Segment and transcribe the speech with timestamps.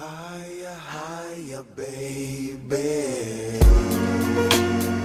[0.00, 2.56] Higher, higher, baby.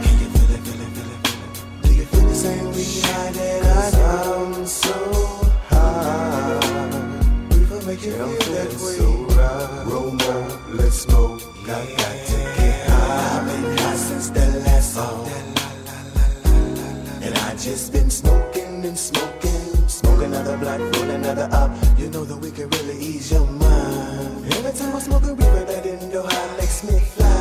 [0.03, 1.81] Can you feel it, feel it, feel it, feel it?
[1.81, 4.93] Do you feel the same way I am so
[5.67, 6.59] high?
[7.49, 8.97] We will make you feel that way.
[8.99, 9.83] So right.
[9.87, 11.41] Roll more, let's smoke.
[11.65, 13.39] Got, got to get high.
[13.39, 15.27] I've been high since the last song.
[17.23, 19.42] And I just been smoking and smoking,
[20.23, 21.71] another blunt, roll another up.
[21.97, 24.45] You know that we can really ease your mind.
[24.53, 27.33] Every time I smoke a reaper, that indo high makes me fly.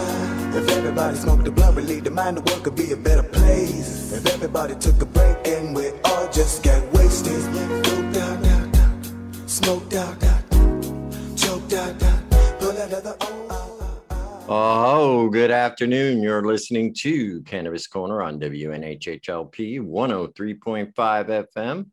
[0.55, 4.13] If everybody smoked the blunt, relieve the mind, the world could be a better place.
[4.13, 9.07] If everybody took a break and we all just get wasted, smoked out, out, out,
[9.47, 10.43] smoked out, out,
[11.37, 13.73] choked out, out, pull another oh, oh.
[14.49, 16.21] Oh, good afternoon.
[16.21, 21.87] You're listening to Cannabis Corner on WNHHLP 103.5 FM,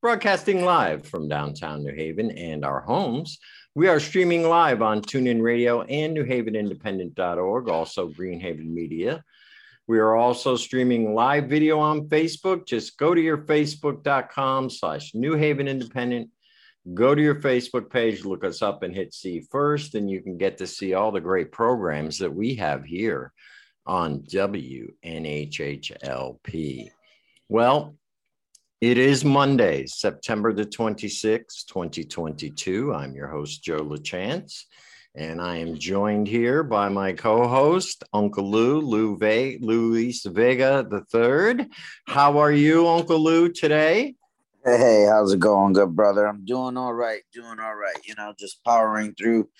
[0.00, 3.38] broadcasting live from downtown New Haven and our homes.
[3.74, 9.22] We are streaming live on TuneIn Radio and NewHavenIndependent.org, also Greenhaven Media.
[9.86, 12.66] We are also streaming live video on Facebook.
[12.66, 16.30] Just go to your facebook.com slash New Haven Independent
[16.94, 20.38] go to your Facebook page, look us up, and hit see first, and you can
[20.38, 23.32] get to see all the great programs that we have here
[23.86, 24.90] on WNHHLP.
[27.48, 27.96] Well,
[28.80, 32.94] it is Monday, September the 26th, 2022.
[32.94, 34.64] I'm your host, Joe LaChance,
[35.14, 40.86] and I am joined here by my co host, Uncle Lou, Lou Ve- Luis Vega
[41.12, 41.68] III.
[42.06, 44.14] How are you, Uncle Lou, today?
[44.64, 46.26] Hey, how's it going, good brother?
[46.26, 47.98] I'm doing all right, doing all right.
[48.06, 49.50] You know, just powering through,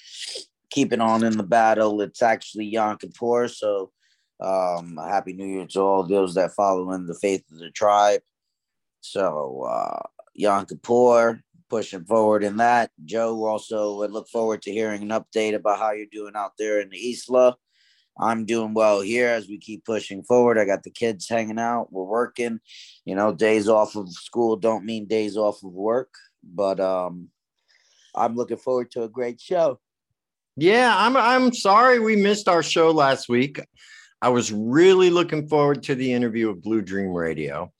[0.70, 2.00] keeping on in the battle.
[2.00, 3.92] It's actually Yom Kippur, so
[4.40, 8.22] um, happy New Year to all those that follow in the faith of the tribe.
[9.00, 10.00] So uh,
[10.34, 12.90] Yom Kippur, pushing forward in that.
[13.04, 16.80] Joe, also would look forward to hearing an update about how you're doing out there
[16.80, 17.56] in the Isla.
[18.18, 20.58] I'm doing well here as we keep pushing forward.
[20.58, 21.92] I got the kids hanging out.
[21.92, 22.60] We're working.
[23.04, 27.28] You know, days off of school don't mean days off of work, but um
[28.14, 29.80] I'm looking forward to a great show.
[30.56, 33.60] Yeah, I'm I'm sorry we missed our show last week.
[34.20, 37.72] I was really looking forward to the interview with Blue Dream Radio,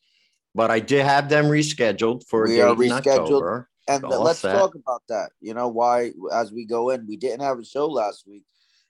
[0.54, 3.06] but I did have them rescheduled for a We are rescheduled.
[3.06, 3.68] October.
[3.88, 4.52] And let's set.
[4.56, 5.30] talk about that.
[5.40, 8.44] You know, why as we go in, we didn't have a show last week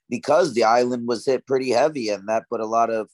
[0.09, 3.09] because the island was hit pretty heavy and that put a lot of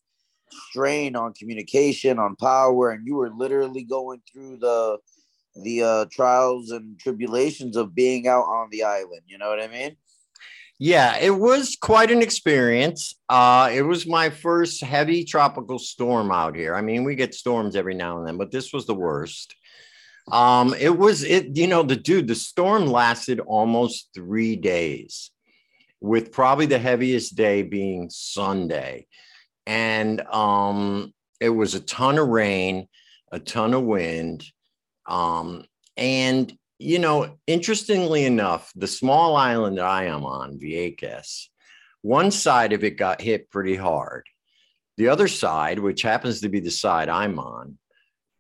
[0.69, 4.97] strain on communication, on power, and you were literally going through the
[5.63, 9.21] the uh trials and tribulations of being out on the island.
[9.27, 9.95] You know what I mean?
[10.79, 13.15] Yeah, it was quite an experience.
[13.27, 16.75] Uh, it was my first heavy tropical storm out here.
[16.75, 19.55] I mean, we get storms every now and then, but this was the worst.
[20.31, 25.31] Um, it was it, you know, the dude, the storm lasted almost three days,
[25.99, 29.07] with probably the heaviest day being Sunday.
[29.65, 32.87] And um, it was a ton of rain,
[33.31, 34.45] a ton of wind.
[35.07, 35.63] Um,
[35.95, 41.47] and you know, interestingly enough, the small island that I am on, Vieques,
[42.01, 44.25] one side of it got hit pretty hard.
[44.97, 47.77] The other side, which happens to be the side I'm on,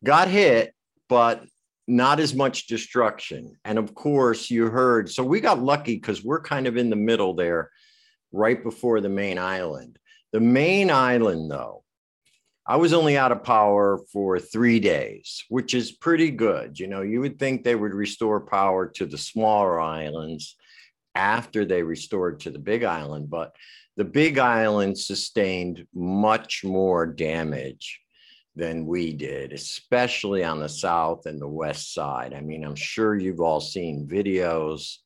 [0.03, 0.73] got hit,
[1.09, 1.43] but
[1.87, 3.55] not as much destruction.
[3.63, 6.95] And of course, you heard, so we got lucky because we're kind of in the
[6.95, 7.71] middle there,
[8.31, 9.97] right before the main island.
[10.33, 11.83] The main island, though,
[12.69, 16.77] I was only out of power for three days, which is pretty good.
[16.77, 20.57] You know, you would think they would restore power to the smaller islands
[21.15, 23.55] after they restored to the big island, but
[23.95, 28.01] the big island sustained much more damage
[28.55, 32.33] than we did, especially on the south and the west side.
[32.33, 34.97] I mean, I'm sure you've all seen videos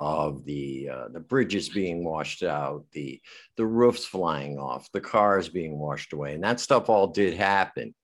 [0.00, 3.20] of the uh, the bridges being washed out, the
[3.56, 7.94] the roofs flying off, the cars being washed away, and that stuff all did happen.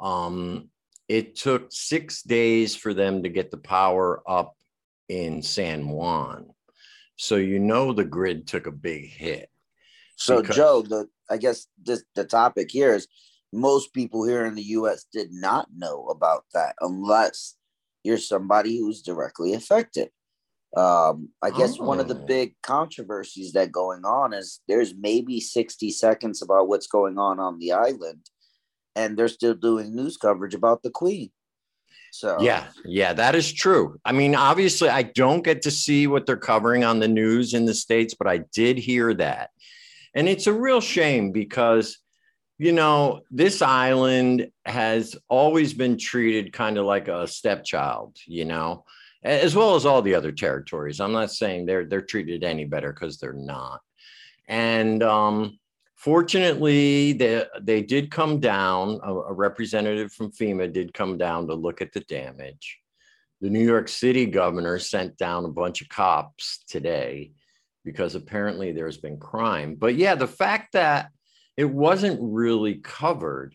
[0.00, 0.70] Um,
[1.08, 4.56] it took six days for them to get the power up
[5.08, 6.50] in San Juan,
[7.16, 9.50] so you know the grid took a big hit.
[10.16, 13.08] So Because- Joe, the I guess this the topic here is
[13.52, 17.56] most people here in the US did not know about that unless
[18.02, 20.10] you're somebody who's directly affected.
[20.76, 22.26] Um, I guess one of the Oh.
[22.26, 27.58] big controversies that going on is there's maybe 60 seconds about what's going on on
[27.58, 28.28] the island,
[28.96, 31.30] and they're still doing news coverage about the Queen.
[32.10, 33.98] So Yeah, yeah, that is true.
[34.04, 37.64] I mean, obviously, I don't get to see what they're covering on the news in
[37.64, 39.50] the States, but I did hear that.
[40.14, 41.98] And it's a real shame because,
[42.58, 48.84] you know, this island has always been treated kind of like a stepchild, you know,
[49.24, 51.00] as well as all the other territories.
[51.00, 53.80] I'm not saying they're they're treated any better because they're not.
[54.48, 55.58] And um,
[55.96, 59.00] fortunately, they they did come down.
[59.02, 62.78] A, a representative from FEMA did come down to look at the damage.
[63.40, 67.32] The New York City governor sent down a bunch of cops today
[67.84, 69.74] because apparently there's been crime.
[69.74, 71.10] But yeah, the fact that
[71.56, 73.54] it wasn't really covered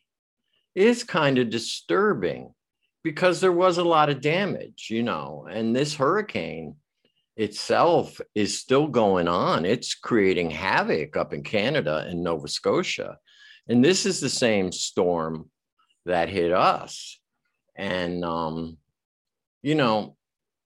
[0.75, 2.53] is kind of disturbing
[3.03, 6.75] because there was a lot of damage, you know, and this hurricane
[7.37, 9.65] itself is still going on.
[9.65, 13.17] It's creating havoc up in Canada and Nova Scotia.
[13.67, 15.49] And this is the same storm
[16.05, 17.19] that hit us.
[17.75, 18.77] And, um,
[19.61, 20.17] you know,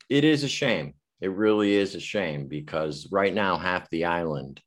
[0.10, 0.96] it is a shame.
[1.22, 4.62] It really is a shame because right now, half the island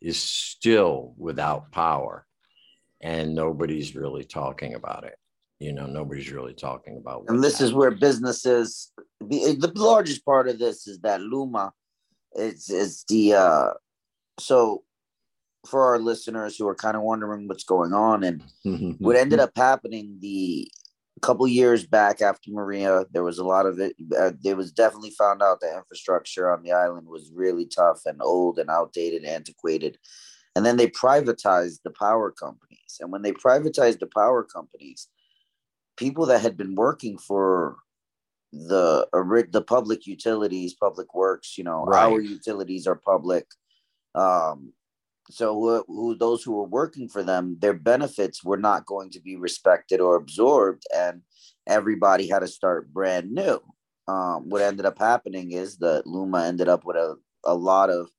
[0.00, 2.26] is still without power
[3.00, 5.16] and nobody's really talking about it
[5.62, 7.68] you know nobody's really talking about and this happened.
[7.68, 11.72] is where businesses the, the largest part of this is that luma
[12.34, 13.70] is is the uh
[14.40, 14.82] so
[15.66, 18.42] for our listeners who are kind of wondering what's going on and
[18.98, 20.68] what ended up happening the
[21.20, 25.10] couple years back after maria there was a lot of it uh, there was definitely
[25.10, 29.96] found out the infrastructure on the island was really tough and old and outdated antiquated
[30.56, 35.06] and then they privatized the power companies and when they privatized the power companies
[35.96, 37.76] people that had been working for
[38.52, 39.06] the
[39.50, 42.04] the public utilities, public works, you know, right.
[42.04, 43.46] our utilities are public.
[44.14, 44.72] Um,
[45.30, 49.20] so who, who, those who were working for them, their benefits were not going to
[49.20, 51.22] be respected or absorbed, and
[51.66, 53.60] everybody had to start brand new.
[54.08, 58.10] Um, what ended up happening is that Luma ended up with a, a lot of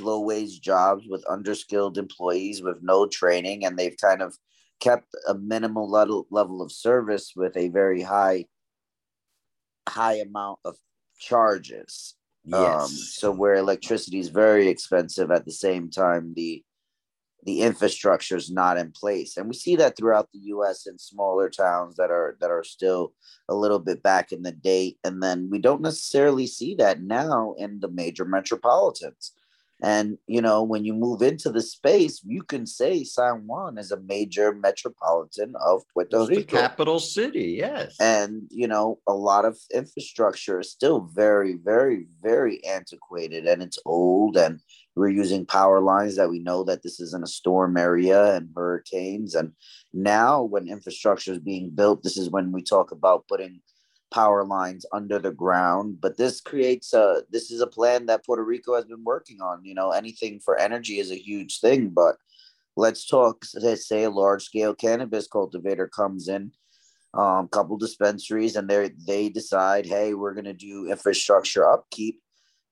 [0.00, 4.34] low wage jobs with underskilled employees with no training, and they've kind of
[4.80, 8.46] kept a minimal level level of service with a very high
[9.88, 10.76] high amount of
[11.18, 12.14] charges.
[12.52, 12.82] Um, yes.
[12.82, 16.62] Um, so where electricity is very expensive, at the same time the
[17.44, 20.86] the infrastructure is not in place, and we see that throughout the U.S.
[20.86, 23.12] in smaller towns that are that are still
[23.48, 27.54] a little bit back in the date, and then we don't necessarily see that now
[27.58, 29.32] in the major metropolitans.
[29.84, 33.92] And you know, when you move into the space, you can say San Juan is
[33.92, 37.56] a major metropolitan of Puerto it's Rico, capital city.
[37.58, 43.62] Yes, and you know, a lot of infrastructure is still very, very, very antiquated, and
[43.62, 44.38] it's old.
[44.38, 44.60] And
[44.96, 49.34] we're using power lines that we know that this isn't a storm area and hurricanes.
[49.34, 49.52] And
[49.92, 53.60] now, when infrastructure is being built, this is when we talk about putting
[54.14, 58.44] power lines under the ground but this creates a this is a plan that puerto
[58.44, 62.14] rico has been working on you know anything for energy is a huge thing but
[62.76, 66.52] let's talk let's say a large scale cannabis cultivator comes in
[67.14, 72.20] um couple dispensaries and they they decide hey we're going to do infrastructure upkeep.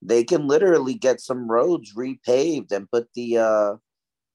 [0.01, 3.75] They can literally get some roads repaved and put the uh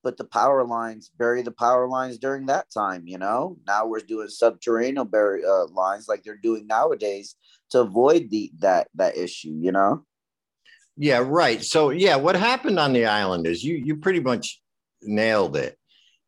[0.08, 3.02] put the power lines, bury the power lines during that time.
[3.06, 7.36] You know, now we're doing subterranean bury uh, lines like they're doing nowadays
[7.70, 9.54] to avoid the that that issue.
[9.60, 10.06] You know.
[10.96, 11.22] Yeah.
[11.26, 11.62] Right.
[11.62, 14.62] So yeah, what happened on the island is you you pretty much
[15.02, 15.76] nailed it.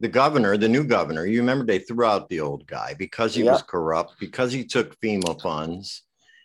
[0.00, 3.42] The governor, the new governor, you remember they threw out the old guy because he
[3.42, 6.04] was corrupt, because he took FEMA funds,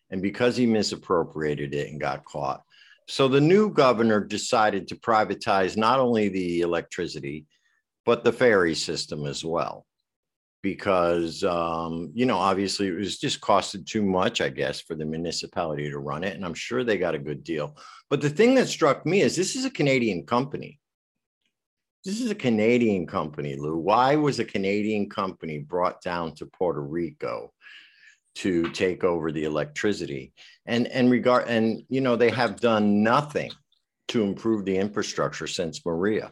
[0.10, 2.64] and because he misappropriated it and got caught.
[3.08, 7.46] So the new governor decided to privatize not only the electricity,
[8.06, 9.86] but the ferry system as well.
[10.64, 15.06] Because, um, you know, obviously it was just costed too much, I guess, for the
[15.06, 16.36] municipality to run it.
[16.36, 17.78] And I'm sure they got a good deal.
[18.10, 20.80] But the thing that struck me is this is a Canadian company.
[22.04, 23.78] This is a Canadian company, Lou.
[23.78, 27.52] Why was a Canadian company brought down to Puerto Rico
[28.36, 30.34] to take over the electricity?
[30.66, 33.52] and and regard and you know they have done nothing
[34.08, 36.32] to improve the infrastructure since Maria,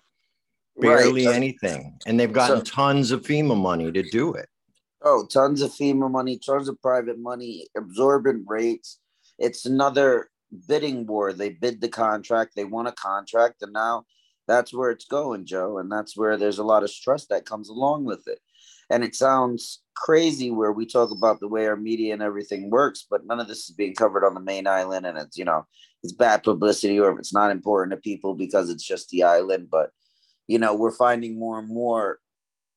[0.78, 1.36] barely right.
[1.36, 4.48] anything, and they've gotten so, tons of FEMA money to do it.
[5.02, 9.00] Oh, tons of FEMA money, tons of private money, absorbent rates.
[9.40, 10.30] It's another
[10.68, 11.34] bidding war.
[11.34, 14.06] They bid the contract, they won a contract, and now
[14.48, 15.80] that's where it's going, Joe.
[15.80, 18.40] And that's where there's a lot of stress that comes along with it.
[18.90, 23.06] And it sounds crazy where we talk about the way our media and everything works,
[23.10, 25.06] but none of this is being covered on the main island.
[25.06, 25.66] And it's, you know,
[26.04, 29.68] it's bad publicity or if it's not important to people because it's just the island.
[29.72, 29.92] But,
[30.48, 32.20] you know, we're finding more and more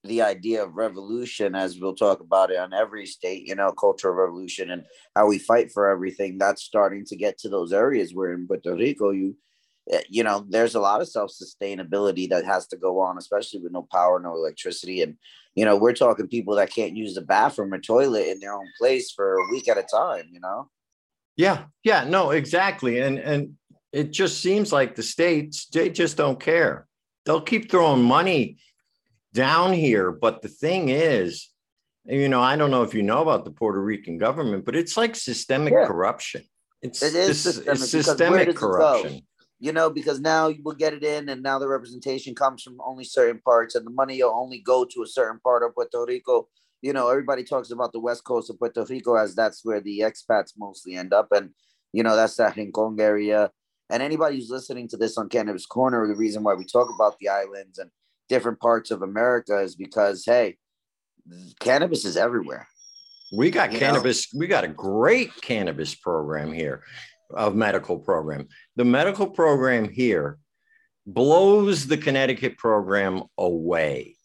[0.06, 4.14] the idea of revolution as we'll talk about it on every state you know cultural
[4.14, 8.32] revolution and how we fight for everything that's starting to get to those areas where
[8.32, 9.37] in puerto rico you
[9.90, 13.73] eh, you know there's a lot of self-sustainability that has to go on especially with
[13.73, 15.16] no power no electricity and
[15.56, 18.68] you know, we're talking people that can't use the bathroom or toilet in their own
[18.78, 20.68] place for a week at a time, you know?
[21.36, 23.00] Yeah, yeah, no, exactly.
[23.00, 23.54] And and
[23.92, 26.86] it just seems like the states, they just don't care.
[27.25, 28.58] They'll keep throwing money
[29.32, 30.12] down here.
[30.12, 31.48] But the thing is,
[32.04, 34.96] you know, I don't know if you know about the Puerto Rican government, but it's
[34.96, 35.86] like systemic Yeah.
[35.86, 36.42] corruption.
[36.82, 39.26] It's, It is it's- systemic it's systemic does it corruption.
[39.58, 43.04] You know, because now we'll get it in, and now the representation comes from only
[43.04, 46.48] certain parts, and the money will only go to a certain part of Puerto Rico.
[46.82, 50.00] You know, everybody talks about the west coast of Puerto Rico as that's where the
[50.00, 51.50] expats mostly end up, and
[51.92, 53.50] you know that's that Rincon area.
[53.88, 57.16] And anybody who's listening to this on Cannabis Corner, the reason why we talk about
[57.18, 57.90] the islands and
[58.28, 60.56] different parts of America is because hey,
[61.60, 62.68] cannabis is everywhere.
[63.32, 63.86] We got You know?
[63.86, 66.82] cannabis, we got a great cannabis program here,
[67.30, 68.49] of medical program.
[68.76, 70.38] The medical program here
[71.06, 74.16] blows the Connecticut program away.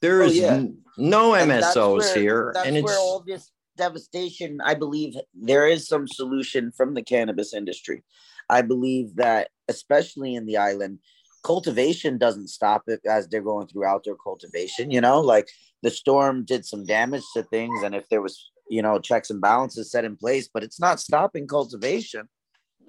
[0.00, 0.54] There oh, is Oh, yeah.
[0.54, 5.88] n- no MSOs where- here, and it's where all this devastation, I believe there is
[5.88, 8.04] some solution from the cannabis industry.
[8.48, 10.98] I believe that, especially in the island,
[11.44, 14.90] cultivation doesn't stop it as they're going through outdoor cultivation.
[14.90, 15.48] You know, like
[15.82, 19.40] the storm did some damage to things, and if there was, you know, checks and
[19.40, 22.28] balances set in place, but it's not stopping cultivation.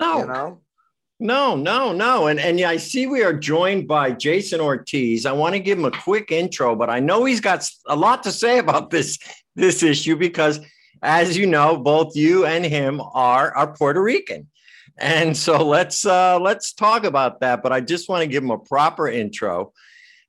[0.01, 0.61] No, You know,
[1.19, 2.27] No, no, no.
[2.27, 5.25] And and yeah, I see we are joined by Jason Ortiz.
[5.25, 8.23] I want to give him a quick intro, but I know he's got a lot
[8.23, 9.19] to say about this
[9.55, 10.59] this issue because
[11.03, 14.47] as you know, both you and him are are Puerto Rican.
[14.97, 18.51] And so let's uh let's talk about that, but I just want to give him
[18.51, 19.73] a proper intro.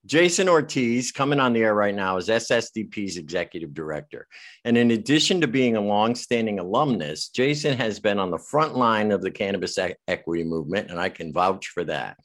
[0.05, 4.27] Jason Ortiz, coming on the air right now, is SSDP's executive director.
[4.65, 9.13] And in addition to being a longstanding alumnus, Jason has been on the front line
[9.13, 12.17] of the cannabis e- equity movement, and I can vouch for that.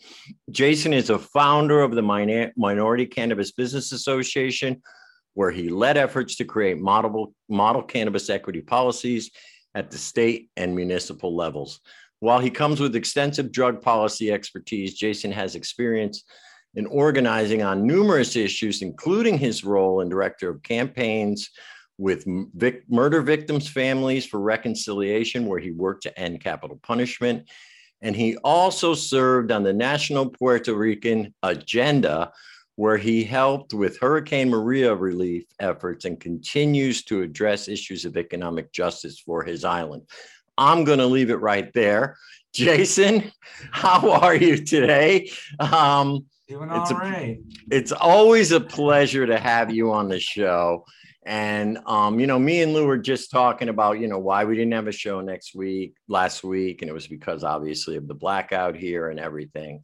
[0.50, 4.82] Jason is a founder of the Minor- Minority Cannabis Business Association,
[5.36, 9.30] where he led efforts to create model, model cannabis equity policies
[9.76, 11.80] at the state and municipal levels.
[12.22, 16.24] While he comes with extensive drug policy expertise, Jason has experience
[16.76, 21.50] in organizing on numerous issues, including his role in director of campaigns
[21.98, 27.50] with vic- murder victims' families for reconciliation, where he worked to end capital punishment.
[28.02, 32.32] And he also served on the National Puerto Rican Agenda,
[32.76, 38.72] where he helped with Hurricane Maria relief efforts and continues to address issues of economic
[38.72, 40.04] justice for his island.
[40.60, 42.18] I'm going to leave it right there.
[42.54, 43.32] Jason,
[43.72, 45.30] how are you today?
[45.60, 47.40] Um, Doing It's all right.
[47.70, 50.86] it's always a pleasure to have you on the show.
[51.26, 54.56] And um, you know, me and Lou were just talking about, you know, why we
[54.56, 58.14] didn't have a show next week, last week, and it was because obviously of the
[58.14, 59.84] blackout here and everything.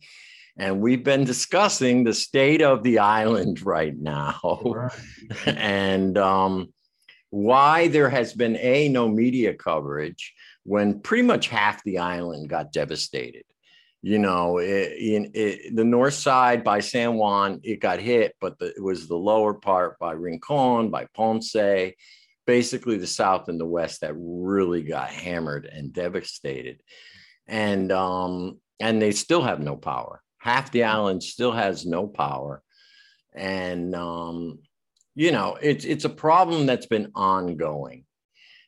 [0.56, 4.92] And we've been discussing the state of the island right now Sure.
[5.46, 6.72] and um,
[7.30, 12.72] why there has been a no media coverage when pretty much half the island got
[12.72, 13.44] devastated.
[14.06, 18.60] You know, i- in, it, the north side by San Juan, it got hit, but
[18.60, 21.56] the, it was the lower part by Rincon, by Ponce,
[22.46, 26.82] basically the south and the west that really got hammered and devastated.
[27.48, 30.22] And um, and they still have no power.
[30.38, 32.62] Half the island still has no power,
[33.34, 34.60] and um,
[35.16, 38.04] you know, it's it's a problem that's been ongoing,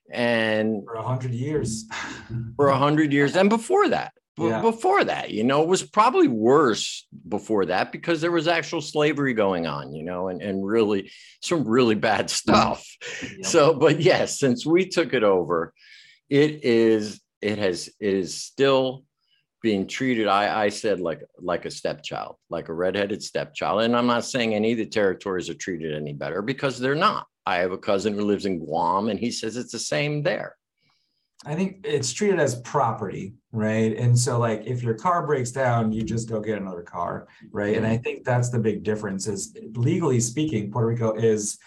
[0.10, 1.86] and For a hundred years.
[2.56, 4.62] for a hundred years, and before that, Yeah.
[4.62, 9.34] before that, you know, it was probably worse before that because there was actual slavery
[9.34, 11.12] going on, you know, and and really
[11.42, 12.86] some really bad stuff.
[13.44, 15.74] So, but yes, since we took it over,
[16.30, 19.06] it is it has it is still
[19.62, 20.28] being treated.
[20.28, 24.54] I I said like like a stepchild, like a redheaded stepchild, and I'm not saying
[24.54, 27.28] any of the territories are treated any better because they're not.
[27.46, 30.56] I have a cousin who lives in Guam, and he says it's the same there.
[31.46, 33.96] I think it's treated as property, right?
[33.96, 37.78] And so like if your car breaks down, you just go get another car, right?
[37.78, 38.04] And I mm-hmm.
[38.04, 41.60] think that's the big difference is legally speaking, Puerto Rico is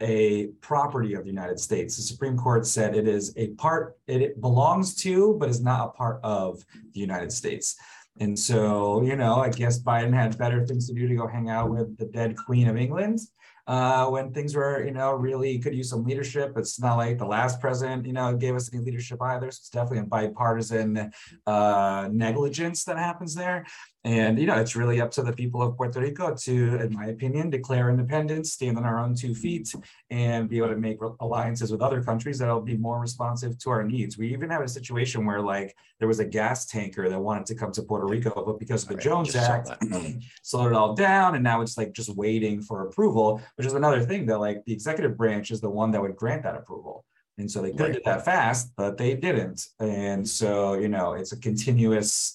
[0.00, 1.96] a property of the United States.
[1.96, 5.88] The Supreme Court said it is a part, it- it belongs to, but is not
[5.88, 7.76] a part of the United States.
[8.20, 11.50] And so, you know, I guess Biden had better things to do to go hang
[11.50, 13.20] out with the dead Queen of England
[13.68, 16.54] uh, when things were, you know, really could use some leadership.
[16.56, 19.50] It's not like the last president, you know, gave us any leadership either.
[19.50, 21.12] So it's definitely a bipartisan
[21.46, 23.66] uh, negligence that happens there.
[24.04, 27.06] And, you know, it's really up to the people of Puerto Rico to, in my
[27.06, 29.74] opinion, declare independence, stand on our own two feet,
[30.10, 33.82] and be able to make alliances with other countries that'll be more responsive to our
[33.82, 34.16] needs.
[34.16, 37.54] We even have a situation where, like, there was a gas tanker that wanted to
[37.56, 39.70] come to Puerto Rico, but because of the Right, Jones Act,
[40.42, 44.02] slowed it all down and now it's like just waiting for approval which is another
[44.02, 47.04] thing that like the executive branch is the one that would grant that approval
[47.38, 49.64] And so they could do that fast, but they didn't.
[49.78, 52.34] And so, you know, it's a continuous,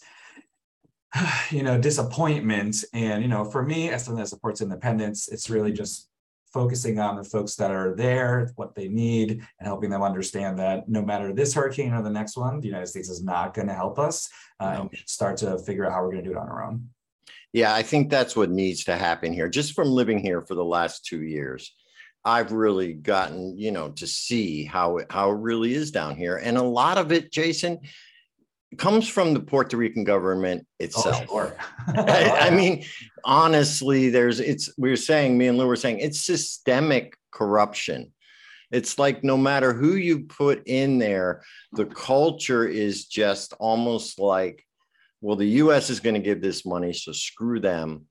[1.52, 2.84] you know, disappointment.
[2.94, 6.10] And, you know, for me, as someone that supports independence, it's really just
[6.54, 10.88] focusing on the folks that are there, what they need, and helping them understand that
[10.88, 13.74] no matter this hurricane or the next one, the United States is not going to
[13.74, 14.30] help us.
[14.60, 16.48] Uh, and we should start to figure out how we're going to do it on
[16.48, 16.90] our own.
[17.54, 19.50] Yeah, I think that's what needs to happen here.
[19.50, 21.74] Just from living here for the last two years,
[22.26, 26.38] I've really gotten, you know, to see how it, how it really is down here,
[26.38, 27.80] and a lot of it, Jason,
[28.78, 31.26] comes from the Puerto Rican government itself.
[31.30, 31.56] Oh, sure.
[31.88, 32.86] I, I mean,
[33.24, 38.14] honestly, there's it's we were saying, me and Lou were saying it's systemic corruption.
[38.72, 44.66] It's like no matter who you put in there, the culture is just almost like,
[45.22, 48.08] well, the US is going to give this money, so screw them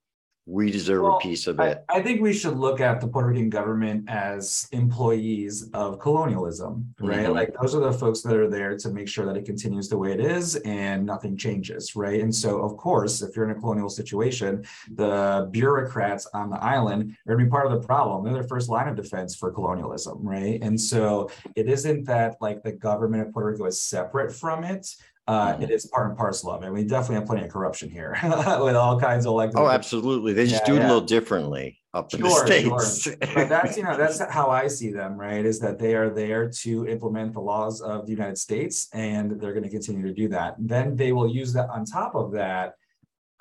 [0.47, 1.85] we deserve Well, a piece of it.
[1.89, 7.27] I think we should look at the Puerto Rican government as employees of colonialism, right?
[7.29, 7.35] Mhm.
[7.35, 9.97] Like those are the folks that are there to make sure that it continues the
[9.97, 12.21] way it is and nothing changes, right?
[12.21, 17.17] And so, of course, if you're in a colonial situation, the bureaucrats on the island
[17.27, 18.25] are going to be part of the problem.
[18.25, 20.59] They're the first line of defense for colonialism, right?
[20.61, 24.93] And so, it isn't that like the government of Puerto Rico is separate from it.
[25.29, 25.63] Uh, Mhm.
[25.63, 26.73] it is part and parcel of it.
[26.73, 30.33] We definitely have plenty of corruption here with all kinds of elected Oh, absolutely.
[30.33, 33.03] They just Yeah, do it a little differently up in the Sure, States.
[33.03, 33.15] sure.
[33.33, 35.45] But that's you know that's how I see them, right?
[35.47, 39.53] Is that they are there to implement the laws of the United States, and they're
[39.53, 40.57] going to continue to do that.
[40.59, 42.75] Then they will use that on top of that.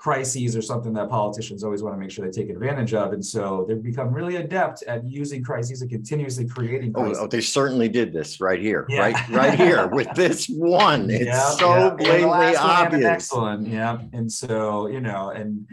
[0.02, 3.24] Crises are something that politicians always want to make sure they take advantage of, and
[3.24, 7.20] so they've become really adept at using crises and continuously creating Oh, crises.
[7.22, 9.00] oh, they certainly did this right here, Yeah.
[9.02, 11.12] right, right here with this one.
[11.12, 11.90] It's Yeah, so yeah.
[11.92, 13.32] Blatantly last one and the obvious.
[13.32, 14.02] one, yeah.
[14.12, 15.68] And so, you know, and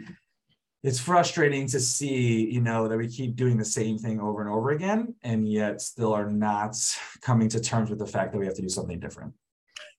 [0.83, 4.49] it's frustrating to see, you know, that we keep doing the same thing over and
[4.51, 6.75] over again, and yet still are not
[7.21, 9.33] coming to terms with the fact that we have to do something different,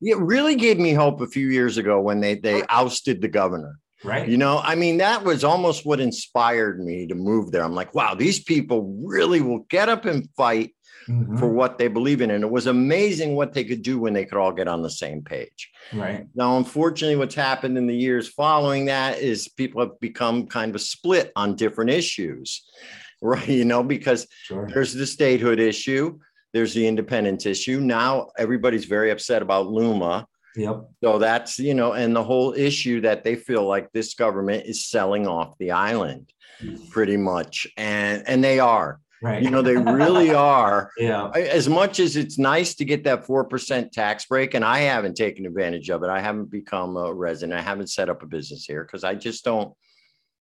[0.00, 3.74] It really gave me hope a few years ago when they they ousted the governor.
[4.04, 4.28] Right?
[4.28, 7.62] You know, I mean, that was almost what inspired me to move there.
[7.62, 10.74] I'm like, wow, these people really will get up and fight
[11.08, 12.30] Mhm, for what they believe in.
[12.30, 14.90] And it was amazing what they could do when they could all get on the
[14.90, 15.70] same page.
[15.92, 16.26] Right.
[16.34, 20.80] Now, unfortunately, what's happened in the years following that is people have become kind of
[20.80, 22.68] split on different issues,
[23.22, 23.48] right?
[23.48, 24.68] You know, because Sure.
[24.72, 26.18] there's the statehood issue,
[26.52, 27.80] there's the independence issue.
[27.80, 30.26] Now, everybody's very upset about Luma.
[30.56, 30.90] Yep.
[31.02, 34.84] So that's, you know, and the whole issue that they feel like this government is
[34.84, 36.32] selling off the island
[36.62, 36.90] mm.
[36.90, 37.66] pretty much.
[37.76, 39.00] And and they are.
[39.22, 39.42] Right.
[39.42, 40.90] You know, they really are.
[40.96, 41.30] yeah.
[41.30, 45.46] As much as it's nice to get that 4% tax break, and I haven't taken
[45.46, 48.84] advantage of it, I haven't become a resident, I haven't set up a business here
[48.84, 49.74] because I just don't,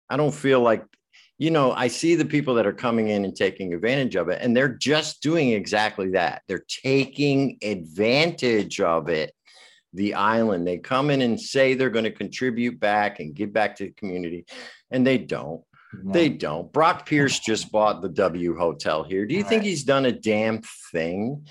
[0.09, 0.85] I don't feel like,
[1.39, 4.41] you know, I see the people that are coming in and taking advantage of it,
[4.41, 6.43] and they're just doing exactly that.
[6.47, 9.33] They're taking advantage of it,
[9.97, 10.65] the island.
[10.65, 13.91] They come in and say they're going to contribute back and give back to the
[13.91, 14.45] community,
[14.91, 15.61] and they don't.
[16.03, 16.13] No.
[16.13, 16.71] They don't.
[16.71, 19.25] Brock Pierce just bought the W Hotel here.
[19.25, 19.69] Do you think Right.
[19.69, 21.45] he's done a damn thing?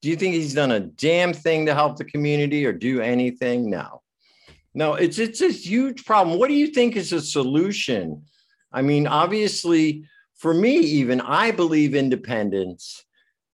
[0.00, 3.70] Do you think he's done a damn thing to help the community or do anything?
[3.70, 4.02] No.
[4.74, 6.38] No, it's it's a huge problem.
[6.38, 8.22] What do you think is a solution?
[8.72, 13.04] I mean, obviously, for me, even I believe independence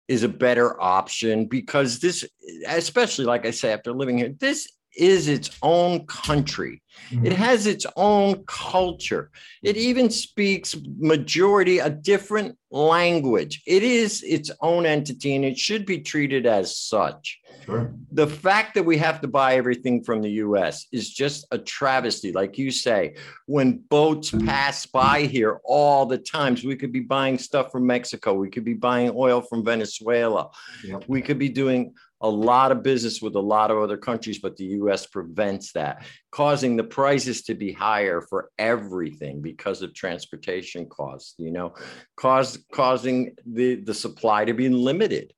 [0.07, 2.25] is a better option because this,
[2.67, 6.81] especially like I say, after living here, this is its own country.
[7.11, 7.35] It Mhm.
[7.35, 9.29] has its own culture.
[9.63, 13.61] It even speaks majority a different language.
[13.67, 17.39] It is its own entity and it should be treated as such.
[17.65, 17.93] Sure.
[18.11, 22.31] The fact that we have to buy everything from the US is just a travesty.
[22.31, 27.37] Like you say, when boats pass by here all the times, we could be buying
[27.37, 30.49] stuff from Mexico, we could be buying oil from Venezuela,
[30.83, 31.03] Yep.
[31.07, 34.55] we could be doing a lot of business with a lot of other countries, but
[34.57, 40.87] the US prevents that, causing the prices to be higher for everything because of transportation
[40.87, 41.73] costs, you know,
[42.15, 45.33] cause causing the, the supply to be limited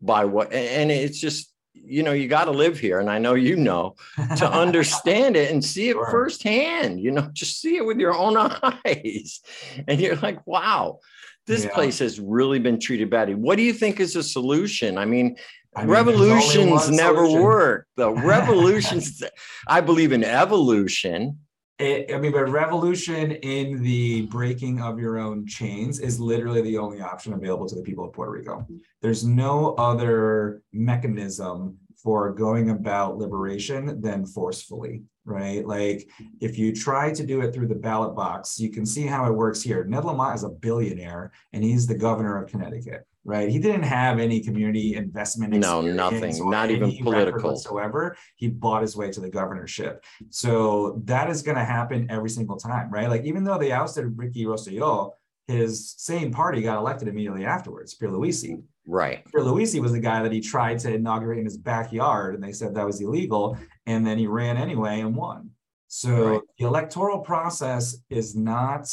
[0.00, 3.34] by what and it's just you know you got to live here and i know
[3.34, 3.94] you know
[4.36, 6.08] to understand it and see it Sure.
[6.10, 8.36] firsthand you know just see it with your own
[8.84, 9.40] eyes
[9.88, 10.98] and you're like wow
[11.46, 11.70] this Yeah.
[11.74, 15.36] place has really been treated badly what do you think is a solution i mean
[15.74, 17.42] I mean, revolutions never solution.
[17.42, 19.22] work the revolutions
[19.66, 21.38] i believe in evolution
[21.78, 26.78] It, I mean, but revolution in the breaking of your own chains is literally the
[26.78, 28.66] only option available to the people of Puerto Rico.
[29.00, 35.66] There's no other mechanism for going about liberation than forcefully, right?
[35.66, 36.08] Like
[36.40, 39.34] if you try to do it through the ballot box, you can see how it
[39.34, 39.84] works here.
[39.84, 43.48] Ned Lamont is a billionaire and he's the governor of Connecticut, right?
[43.48, 45.54] He didn't have any community investment.
[45.54, 48.16] No, nothing, not even political whatsoever.
[48.36, 50.04] He bought his way to the governorship.
[50.30, 53.08] So that is going to happen every single time, right?
[53.08, 55.12] Like even though they ousted Ricky Rosselló,
[55.46, 58.62] his same party got elected immediately afterwards, Pierluisi.
[58.86, 59.24] Right.
[59.32, 62.74] Pierluisi was the guy that he tried to inaugurate in his backyard, and they said
[62.74, 63.56] that was illegal,
[63.86, 65.50] and then he ran anyway and won.
[65.88, 66.40] So right.
[66.58, 68.88] the electoral process is not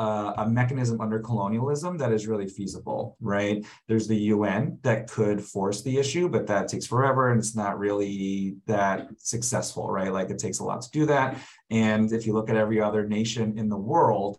[0.00, 3.66] uh, a mechanism under colonialism that is really feasible, right?
[3.86, 7.78] There's the UN that could force the issue, but that takes forever and it's not
[7.78, 10.10] really that successful, right?
[10.10, 11.36] Like it takes a lot to do that.
[11.68, 14.38] And if you look at every other nation in the world,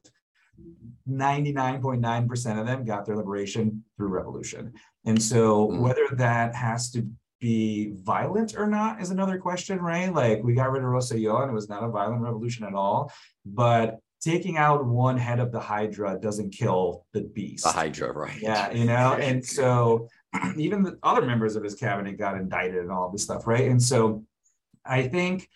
[1.08, 4.74] 99.9% of them got their liberation through revolution.
[5.06, 5.80] And so mm-hmm.
[5.80, 7.08] whether that has to
[7.40, 10.12] be violent or not is another question, right?
[10.12, 13.12] Like we got rid of Rosselló and it was not a violent revolution at all.
[13.46, 17.64] But taking out one head of the Hydra doesn't kill the beast.
[17.64, 18.40] The Hydra, right?
[18.40, 20.08] Yeah, you know, and so
[20.58, 23.70] even the other members of his cabinet got indicted and all this stuff, right?
[23.70, 24.24] And so
[24.86, 25.50] I think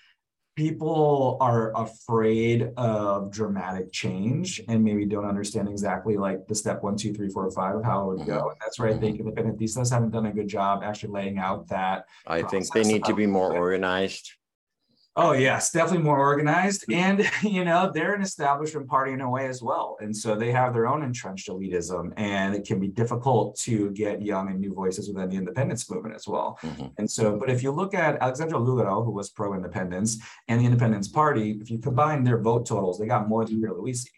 [0.56, 6.96] people are afraid of dramatic change and maybe don't understand exactly like the step one,
[6.96, 8.38] two, three, four, five of how it would go.
[8.38, 8.50] Mm-hmm.
[8.50, 9.30] And that's where I think mm-hmm.
[9.30, 12.06] independentistas haven't done a good job actually laying out that.
[12.26, 14.32] I think they need to be more organized.
[15.18, 19.48] Oh yes, definitely more organized, and you know they're an establishment party in a way
[19.48, 23.58] as well, and so they have their own entrenched elitism, and it can be difficult
[23.60, 26.60] to get young and new voices within the independence movement as well.
[26.62, 26.88] Mm-hmm.
[26.98, 30.18] And so, but if you look at Alexandra Lugaro, who was pro-independence,
[30.50, 34.10] and the Independence Party, if you combine their vote totals, they got more than Pierluisi,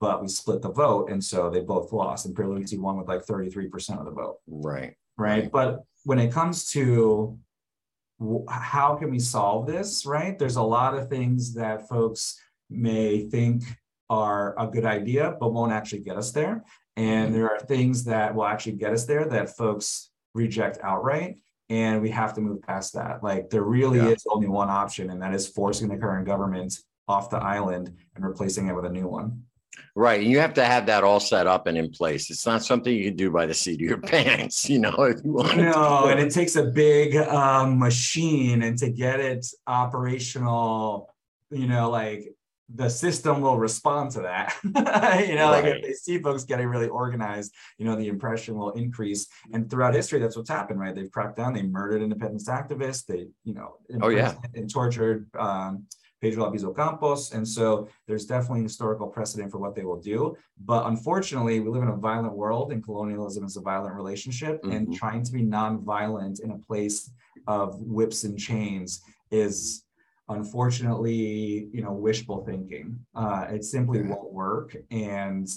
[0.00, 3.22] but we split the vote, and so they both lost, and Pierluisi won with like
[3.22, 4.38] thirty-three percent of the vote.
[4.48, 4.96] Right.
[5.16, 5.52] Right.
[5.52, 7.38] But when it comes to
[8.48, 10.38] how can we solve this, right?
[10.38, 13.64] There's a lot of things that folks may think
[14.10, 16.64] are a good idea, but won't actually get us there.
[16.96, 17.34] And mm-hmm.
[17.34, 21.38] there are things that will actually get us there that folks reject outright.
[21.70, 23.22] And we have to move past that.
[23.22, 24.08] Like there really yeah.
[24.08, 26.74] is only one option, and that is forcing the current government
[27.06, 29.44] off the island and replacing it with a new one.
[29.94, 30.20] Right.
[30.20, 32.30] And you have to have that all set up and in place.
[32.30, 35.24] It's not something you can do by the seat of your pants, you know, if
[35.24, 41.14] you want No, and it takes a big um, machine and to get it operational,
[41.50, 42.34] you know, like
[42.72, 44.54] the system will respond to that.
[44.64, 45.64] you know, right.
[45.64, 49.26] like if they see folks getting really organized, you know, the impression will increase.
[49.52, 50.94] And throughout history, that's what's happened, right?
[50.94, 55.86] They've cracked down, they murdered independence activists, they, you know, oh yeah, and tortured um,
[56.20, 57.32] Pedro Albizu Campos.
[57.32, 60.36] And so there's definitely historical precedent for what they will do.
[60.64, 64.62] But unfortunately, we live in a violent world and colonialism is a violent relationship.
[64.62, 64.72] Mm-hmm.
[64.72, 67.10] And trying to be nonviolent in a place
[67.46, 69.84] of whips and chains is
[70.28, 72.98] unfortunately, you know, wishful thinking.
[73.14, 74.76] Uh, it simply won't work.
[74.90, 75.48] And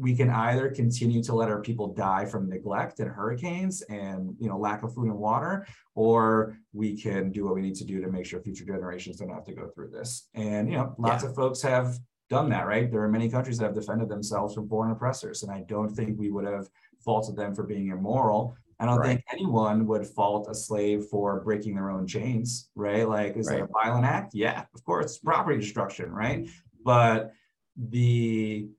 [0.00, 4.48] we can either continue to let our people die from neglect and hurricanes and you
[4.48, 8.00] know lack of food and water or we can do what we need to do
[8.00, 11.22] to make sure future generations don't have to go through this and you know lots
[11.22, 11.28] yeah.
[11.28, 11.98] of folks have
[12.30, 15.52] done that right there are many countries that have defended themselves from foreign oppressors and
[15.52, 16.66] i don't think we would have
[17.04, 19.08] faulted them for being immoral I don't right.
[19.08, 23.06] think anyone would fault a slave for breaking their own chains, right?
[23.06, 23.58] Like, is right.
[23.58, 24.32] it a violent act?
[24.32, 26.48] Yeah, of course, property destruction, right?
[26.82, 27.34] But
[27.76, 28.70] the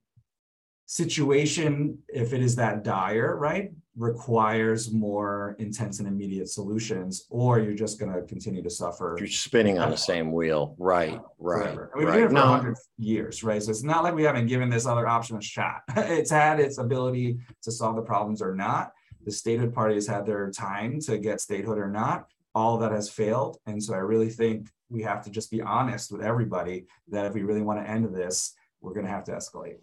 [0.92, 7.74] situation, if it is that dire, right, requires more intense and immediate solutions, or you're
[7.74, 9.16] just going to continue to suffer.
[9.18, 11.18] You're spinning on the same wheel, right?
[11.40, 11.78] Right.
[11.96, 12.20] we've right.
[12.20, 12.52] been for no.
[12.52, 13.64] 100 years, right?
[13.64, 15.82] So it's not like we haven't given this other option a shot.
[15.96, 18.92] it's had its ability to solve the problems or not.
[19.24, 22.26] The statehood party has had their time to get statehood or not.
[22.54, 23.60] All that has failed.
[23.66, 27.34] And so I really think we have to just be honest with everybody that if
[27.34, 29.78] we really want to end this, we're going to have to escalate.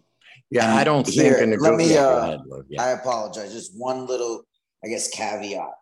[0.51, 1.53] Yeah, I don't Here, think.
[1.53, 1.95] In let me.
[1.95, 2.37] Uh,
[2.69, 2.81] yeah.
[2.81, 3.53] I apologize.
[3.53, 4.43] Just one little,
[4.83, 5.73] I guess, caveat.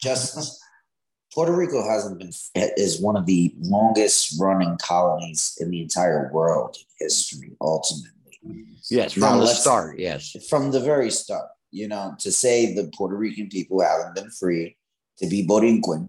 [0.00, 0.62] Just
[1.34, 6.76] Puerto Rico hasn't been is one of the longest running colonies in the entire world
[6.76, 7.52] in history.
[7.60, 9.98] Ultimately, yes, from now, the start.
[9.98, 11.48] Yes, from the very start.
[11.70, 14.76] You know, to say the Puerto Rican people haven't been free
[15.18, 16.08] to be Borinquen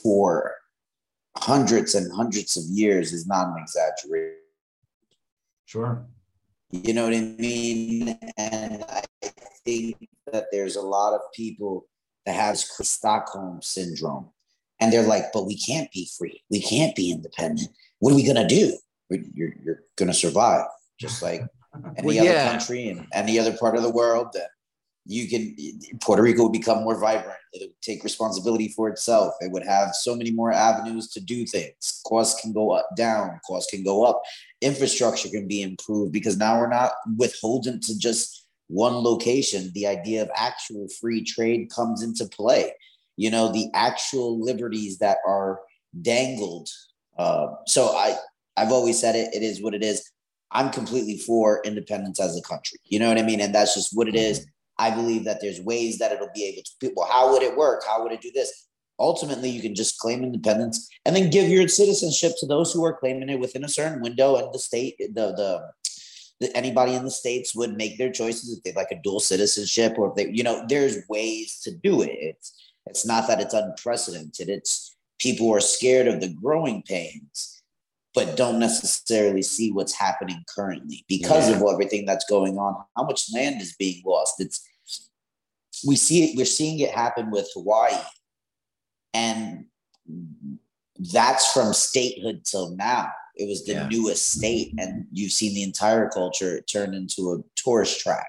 [0.00, 0.54] for
[1.36, 4.36] hundreds and hundreds of years is not an exaggeration.
[5.64, 6.06] Sure.
[6.70, 8.18] You know what I mean?
[8.36, 9.02] And I
[9.64, 11.86] think that there's a lot of people
[12.24, 14.30] that have Stockholm syndrome.
[14.80, 16.42] And they're like, but we can't be free.
[16.50, 17.70] We can't be independent.
[18.00, 18.76] What are we going to do?
[19.08, 20.66] You're, you're going to survive
[21.00, 21.42] just like
[21.96, 22.30] any well, yeah.
[22.32, 24.28] other country and any other part of the world.
[24.34, 24.48] That
[25.06, 25.56] you can
[26.00, 27.38] Puerto Rico would become more vibrant.
[27.52, 29.34] It would take responsibility for itself.
[29.40, 32.02] It would have so many more avenues to do things.
[32.06, 33.40] Costs can go up, down.
[33.46, 34.20] Costs can go up.
[34.60, 40.22] Infrastructure can be improved because now we're not withholding to just one location, the idea
[40.22, 42.72] of actual free trade comes into play.
[43.16, 45.60] You know, the actual liberties that are
[46.02, 46.68] dangled.
[47.16, 48.16] Uh, so I,
[48.56, 49.34] I've always said it.
[49.34, 50.10] It is what it is.
[50.50, 52.78] I'm completely for independence as a country.
[52.84, 53.40] You know what I mean?
[53.40, 54.46] And that's just what it is.
[54.78, 56.92] I believe that there's ways that it'll be able to.
[56.96, 57.82] Well, how would it work?
[57.86, 58.68] How would it do this?
[58.98, 62.96] Ultimately, you can just claim independence and then give your citizenship to those who are
[62.96, 65.32] claiming it within a certain window, and the state, the
[66.40, 69.94] the anybody in the states would make their choices if they like a dual citizenship
[69.96, 72.10] or if they, you know, there's ways to do it.
[72.10, 72.52] It's
[72.86, 74.48] it's not that it's unprecedented.
[74.48, 77.55] It's people are scared of the growing pains,
[78.16, 81.56] but don't necessarily see what's happening currently because yeah.
[81.56, 82.82] of everything that's going on.
[82.96, 84.40] How much land is being lost?
[84.40, 84.66] It's
[85.86, 87.94] we see it, we're seeing it happen with Hawaii.
[89.12, 89.66] And
[91.12, 93.88] that's from statehood till now it was the yeah.
[93.88, 98.26] newest state, and you've seen the entire culture turn into a tourist trap.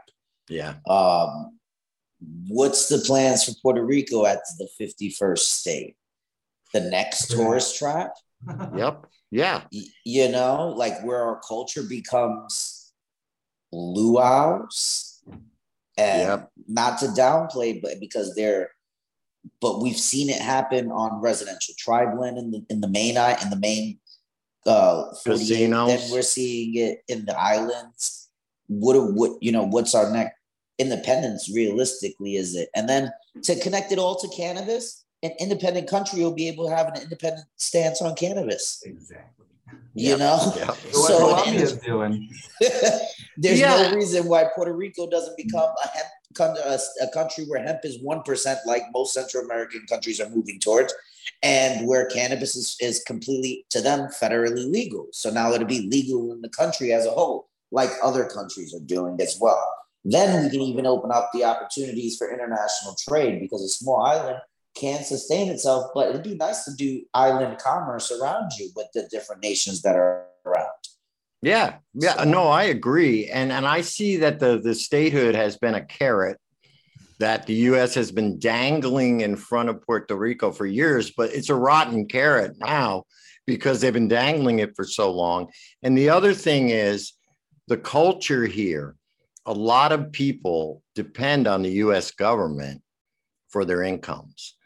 [0.49, 0.75] Yeah.
[0.89, 1.57] Um,
[2.49, 5.95] what's the plans for Puerto Rico at the 51st state?
[6.73, 8.11] The next tourist trap?
[8.75, 9.05] yep.
[9.31, 9.63] Yeah.
[9.71, 12.93] you know, like where our culture becomes
[13.73, 15.21] luau's
[15.97, 16.51] and yep.
[16.67, 18.69] not to downplay, but because they're
[19.61, 23.49] but we've seen it happen on residential tribe land in the in the main in
[23.49, 23.99] the main
[24.65, 25.87] uh, casinos.
[25.87, 28.29] Then we're seeing it in the islands.
[28.67, 29.63] What what you know?
[29.63, 30.35] What's our next
[30.77, 31.49] independence?
[31.53, 32.69] Realistically, is it?
[32.75, 33.11] And then
[33.43, 37.01] to connect it all to cannabis, an independent country will be able to have an
[37.01, 38.81] independent stance on cannabis.
[38.85, 39.45] Exactly.
[39.93, 40.15] You yeah.
[40.17, 40.71] know, yeah.
[40.91, 42.29] so what Colombia's doing.
[43.37, 43.89] there's yeah.
[43.89, 46.07] no reason why Puerto Rico doesn't become a hemp
[46.39, 50.93] a country where hemp is one percent, like most Central American countries are moving towards
[51.43, 55.07] and where cannabis is, is completely to them federally legal.
[55.11, 58.85] So now it'll be legal in the country as a whole, like other countries are
[58.85, 59.67] doing as well.
[60.05, 64.39] Then we can even open up the opportunities for international trade because a small island
[64.79, 69.07] can sustain itself, but it'd be nice to do island commerce around you with the
[69.11, 70.67] different nations that are around.
[71.41, 75.57] Yeah, yeah, so, no, I agree, and and I see that the the statehood has
[75.57, 76.37] been a carrot
[77.19, 81.49] that the US has been dangling in front of Puerto Rico for years, but it's
[81.49, 83.03] a rotten carrot now
[83.45, 85.47] because they've been dangling it for so long.
[85.81, 87.13] And the other thing is
[87.67, 88.95] the culture here.
[89.45, 92.81] A lot of people depend on the US government
[93.49, 94.56] for their incomes,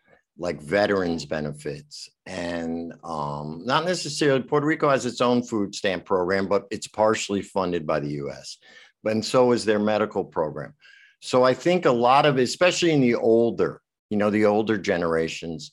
[0.41, 2.09] like veterans benefits.
[2.25, 7.43] And um, not necessarily, Puerto Rico has its own food stamp program, but it's partially
[7.43, 8.57] funded by the US.
[9.05, 10.73] And so is their medical program.
[11.19, 15.71] So I think a lot of, especially in the older, you know, the older generations,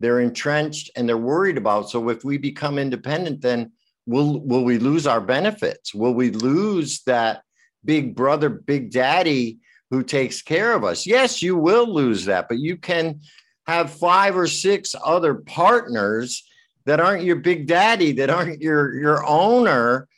[0.00, 1.88] they're entrenched and they're worried about.
[1.88, 3.70] So if we become independent, then
[4.06, 5.94] will will we lose our benefits?
[5.94, 7.42] Will we lose that
[7.84, 11.06] big brother, big daddy who takes care of us?
[11.06, 13.20] Yes, you will lose that, but you can
[13.66, 16.44] have five or six other partners
[16.86, 20.08] that aren't your big daddy, that aren't your your owner,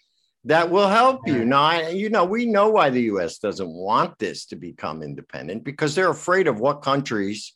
[0.45, 1.45] that will help you.
[1.45, 5.65] Now, I, you know, we know why the US doesn't want this to become independent
[5.65, 7.55] because they're afraid of what countries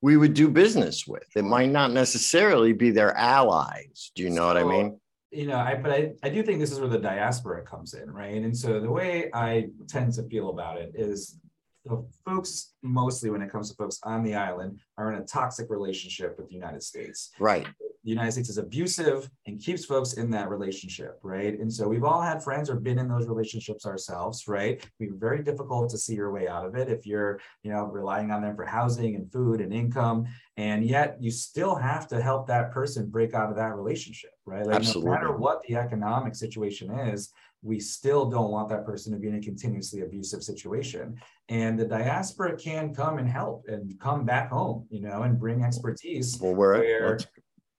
[0.00, 1.26] we would do business with.
[1.34, 4.12] It might not necessarily be their allies.
[4.14, 5.00] Do you know so, what I mean?
[5.30, 8.10] You know, I but I, I do think this is where the diaspora comes in,
[8.10, 8.42] right?
[8.42, 11.38] And so the way I tend to feel about it is
[11.84, 15.70] the folks mostly when it comes to folks on the island are in a toxic
[15.70, 17.30] relationship with the United States.
[17.38, 17.66] Right
[18.04, 21.58] the United States is abusive and keeps folks in that relationship, right?
[21.58, 24.82] And so we've all had friends or been in those relationships ourselves, right?
[25.00, 28.30] It's very difficult to see your way out of it if you're, you know, relying
[28.30, 32.46] on them for housing and food and income, and yet you still have to help
[32.46, 34.66] that person break out of that relationship, right?
[34.66, 35.10] Like Absolutely.
[35.10, 37.30] no matter what the economic situation is,
[37.62, 41.16] we still don't want that person to be in a continuously abusive situation.
[41.48, 45.64] And the diaspora can come and help and come back home, you know, and bring
[45.64, 47.18] expertise well, we're where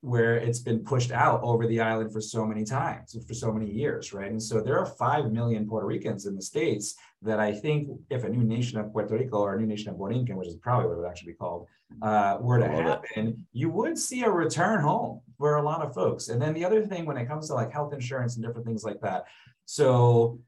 [0.02, 3.70] where it's been pushed out over the island for so many times, for so many
[3.70, 4.32] years, right?
[4.32, 8.24] And so there are 5 million Puerto Ricans in the States that I think if
[8.24, 10.88] a new nation of Puerto Rico or a new nation of Borinquen, which is probably
[10.88, 11.68] what it would actually be called,
[12.02, 16.30] uh, were to happen, you would see a return home for a lot of folks.
[16.30, 18.84] And then the other thing when it comes to like health insurance and different things
[18.84, 19.26] like that.
[19.66, 20.40] So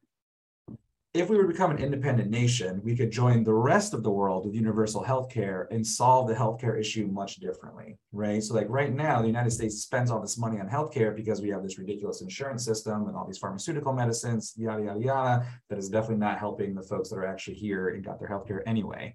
[1.14, 4.10] if we were to become an independent nation, we could join the rest of the
[4.10, 8.42] world with universal healthcare and solve the healthcare issue much differently, right?
[8.42, 11.50] So, like right now, the United States spends all this money on healthcare because we
[11.50, 15.46] have this ridiculous insurance system and all these pharmaceutical medicines, yada yada yada.
[15.70, 18.62] That is definitely not helping the folks that are actually here and got their healthcare
[18.66, 19.14] anyway.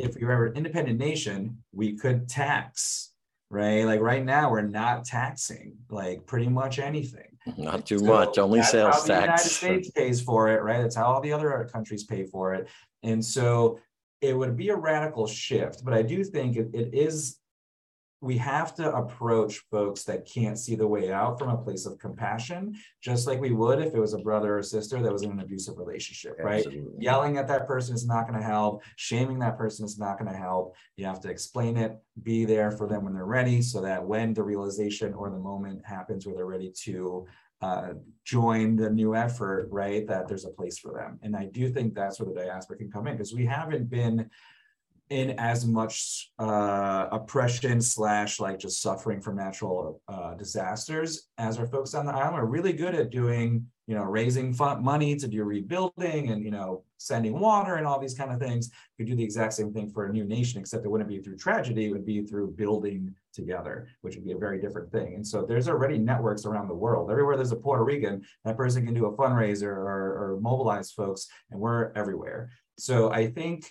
[0.00, 3.12] If we were an independent nation, we could tax,
[3.50, 3.84] right?
[3.84, 8.60] Like right now, we're not taxing like pretty much anything Not too So much, only
[8.60, 9.50] that's sales how the United tax.
[9.52, 10.80] States pays for it, right?
[10.80, 12.68] That's how all the other countries pay for it.
[13.02, 13.80] And so
[14.20, 17.38] it would be a radical shift, but I do think it, it is.
[18.24, 21.98] We have to approach folks that can't see the way out from a place of
[21.98, 25.32] compassion, just like we would if it was a brother or sister that was in
[25.32, 26.64] an abusive relationship, right?
[26.64, 27.04] Absolutely.
[27.04, 28.82] Yelling at that person is not going to help.
[28.96, 30.74] Shaming that person is not going to help.
[30.96, 34.32] You have to explain it, be there for them when they're ready, so that when
[34.32, 37.26] the realization or the moment happens where they're ready to
[37.60, 41.18] uh, join the new effort, right, that there's a place for them.
[41.22, 44.30] And I do think that's where the diaspora can come in because we haven't been
[45.10, 51.66] in as much uh, oppression slash like just suffering from natural uh, disasters as our
[51.66, 55.28] folks on the island are really good at doing you know raising fund money to
[55.28, 58.70] do rebuilding and you know sending water and all these kind of things.
[58.98, 61.36] We do the exact same thing for a new nation except it wouldn't be through
[61.36, 65.16] tragedy it would be through building together which would be a very different thing.
[65.16, 67.10] And so there's already networks around the world.
[67.10, 71.26] Everywhere there's a puerto rican that person can do a fundraiser or, or mobilize folks
[71.50, 72.48] and we're everywhere.
[72.78, 73.70] So i think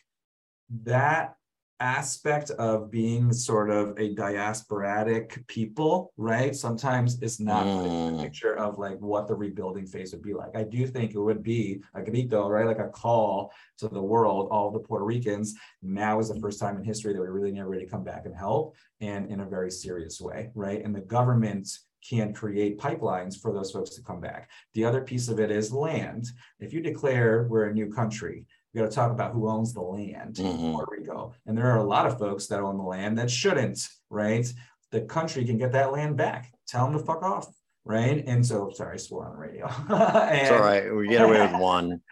[0.82, 1.36] that
[1.80, 6.56] aspect of being sort of a diasporatic people, right?
[6.56, 8.22] Sometimes it's not the Mm.
[8.22, 10.56] picture of like what the rebuilding phase would be like.
[10.56, 12.66] I do think it would be a grito, right?
[12.66, 15.56] Like a call to the world, all the Puerto Ricans.
[15.82, 18.26] Now is the first time in history that we really need ready to come back
[18.26, 20.82] and help and in a very serious way, right?
[20.84, 21.68] And the government
[22.08, 24.50] can create pipelines for those folks to come back.
[24.74, 26.28] The other piece of it is land.
[26.60, 29.82] If you declare we're a new country, we got to talk about who owns the
[29.82, 30.74] land in Mhm.
[30.74, 31.34] Puerto Rico.
[31.46, 34.52] And there are a lot of folks that own the land that shouldn't, right?
[34.92, 36.52] The country can get that land back.
[36.68, 37.48] Tell them to fuck off,
[37.86, 38.24] right?
[38.26, 39.68] And so, sorry, I swore on the radio.
[39.90, 40.94] It's all right.
[40.96, 42.02] We get away with one.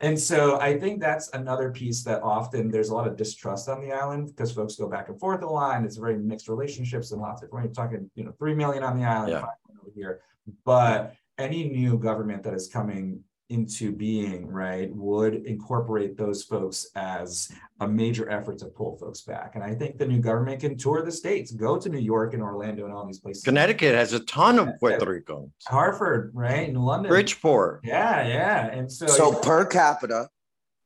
[0.00, 3.80] and so I think that's another piece that often there's a lot of distrust on
[3.80, 7.10] the island because folks go back and forth a lot and it's very mixed relationships
[7.10, 9.38] and lots of we're talking, you know, three million on the island, Yeah.
[9.80, 10.20] over here.
[10.64, 17.50] But any new government that is coming into being, right, would incorporate those folks as
[17.80, 19.54] a major effort to pull folks back.
[19.54, 22.42] And I think the new government can tour the states, go to New York and
[22.42, 23.42] Orlando and all these places.
[23.44, 25.50] Connecticut has a ton of Puerto Ricans.
[25.66, 26.68] Hartford, right?
[26.68, 27.08] in London.
[27.08, 27.80] Bridgeport.
[27.84, 28.66] Yeah, yeah.
[28.66, 30.28] And so, So per capita,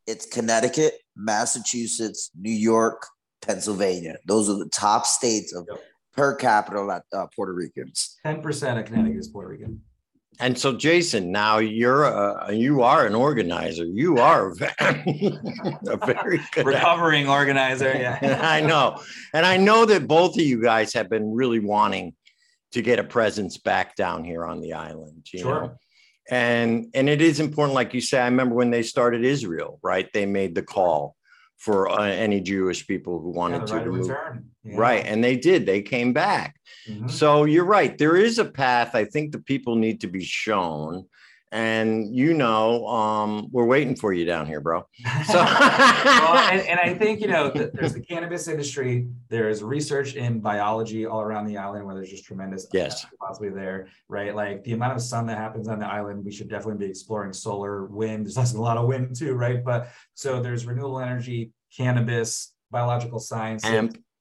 [0.07, 3.07] it's Connecticut, Massachusetts, New York,
[3.41, 4.19] Pennsylvania.
[4.27, 5.83] Those are the top states of Yep.
[6.15, 8.19] per capita uh, Puerto Ricans.
[8.25, 9.81] 10% of Connecticut is Puerto Rican.
[10.41, 13.85] And so, Jason, now you're a, you are an organizer.
[13.85, 14.73] You are a very,
[15.89, 16.67] a very good.
[16.67, 18.41] Recovering organizer, yeah.
[18.43, 19.01] I know,
[19.35, 22.15] and I know that both of you guys have been really wanting
[22.73, 25.27] to get a presence back down here on the island.
[25.33, 25.61] You Sure.
[25.63, 25.73] know,
[26.31, 28.19] and and it is important, like you say.
[28.21, 30.09] I remember when they started Israel, right?
[30.13, 31.15] They made the call
[31.59, 34.09] for uh, any Jewish people who wanted the to, right to move.
[34.09, 34.47] return.
[34.65, 34.75] Yeah.
[34.77, 35.67] Right, and they did.
[35.67, 36.57] They came back.
[36.89, 37.11] Mhm.
[37.11, 37.97] So you're right.
[37.97, 38.95] There is a path.
[38.95, 41.07] I think the people need to be shown.
[41.55, 44.87] And you know, um, we're waiting for you down here, bro.
[45.27, 49.09] So well, and, and I think you know th- there's the cannabis industry.
[49.29, 53.05] There's research in biology all around the island where there's just tremendous Yes.
[53.21, 54.35] possibly there, right?
[54.35, 57.35] Like the amount of sun that happens on the island, we should definitely be exploring
[57.35, 58.25] solar, wind.
[58.25, 59.63] There's also a lot of wind too, right?
[59.63, 63.63] But so there's renewable energy, cannabis, biological science,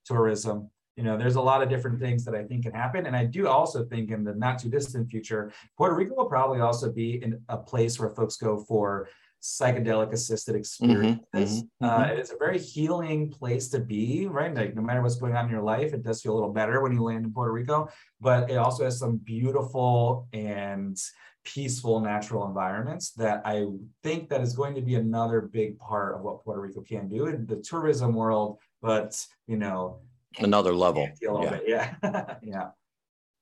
[0.06, 0.70] tourism.
[1.02, 3.08] You know, there's a lot of different things that I think can happen.
[3.08, 6.60] And I do also think in the not too distant future, Puerto Rico will probably
[6.60, 9.10] also be in a place where folks go for
[9.42, 11.18] psychedelic assisted experiences.
[11.34, 14.54] mhm, Uh, it's a very healing place to be, right?
[14.54, 16.84] Like no matter what's going on in your life, it does feel a little better
[16.84, 20.96] when you land in Puerto Rico, but it also has some beautiful and
[21.44, 23.66] peaceful natural environments that I
[24.04, 27.26] think that is going to be another big part of what Puerto Rico can do
[27.26, 30.02] in the tourism world, but you know,
[30.40, 31.04] another level.
[31.04, 31.50] a little Yeah.
[31.58, 32.68] bit, yeah, yeah.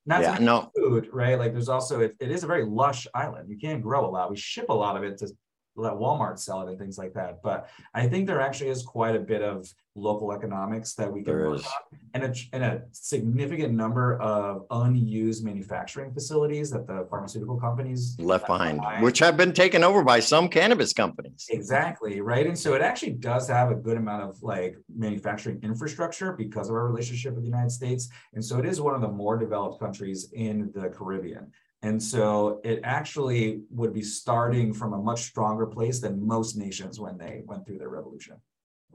[0.06, 0.38] Not Yeah.
[0.40, 0.70] No.
[0.76, 1.38] food, right?
[1.38, 3.50] Like there's also it, it is a very lush island.
[3.50, 4.30] You can't grow a lot.
[4.30, 5.28] We ship a lot of it to
[5.76, 7.42] let Walmart sell it and things like that.
[7.42, 11.36] But I think there actually is quite a bit of local economics that we can
[11.36, 11.66] There work is.
[11.66, 18.16] on and a, and a significant number of unused manufacturing facilities that the pharmaceutical companies
[18.18, 21.46] left behind, which have been taken over by some cannabis companies.
[21.50, 22.46] Exactly, right?
[22.46, 26.74] And so it actually does have a good amount of like manufacturing infrastructure because of
[26.74, 28.08] our relationship with the United States.
[28.34, 31.52] And so it is one of the more developed countries in the Caribbean.
[31.82, 37.00] And so it actually would be starting from a much stronger place than most nations
[37.00, 38.36] when they went through their revolution.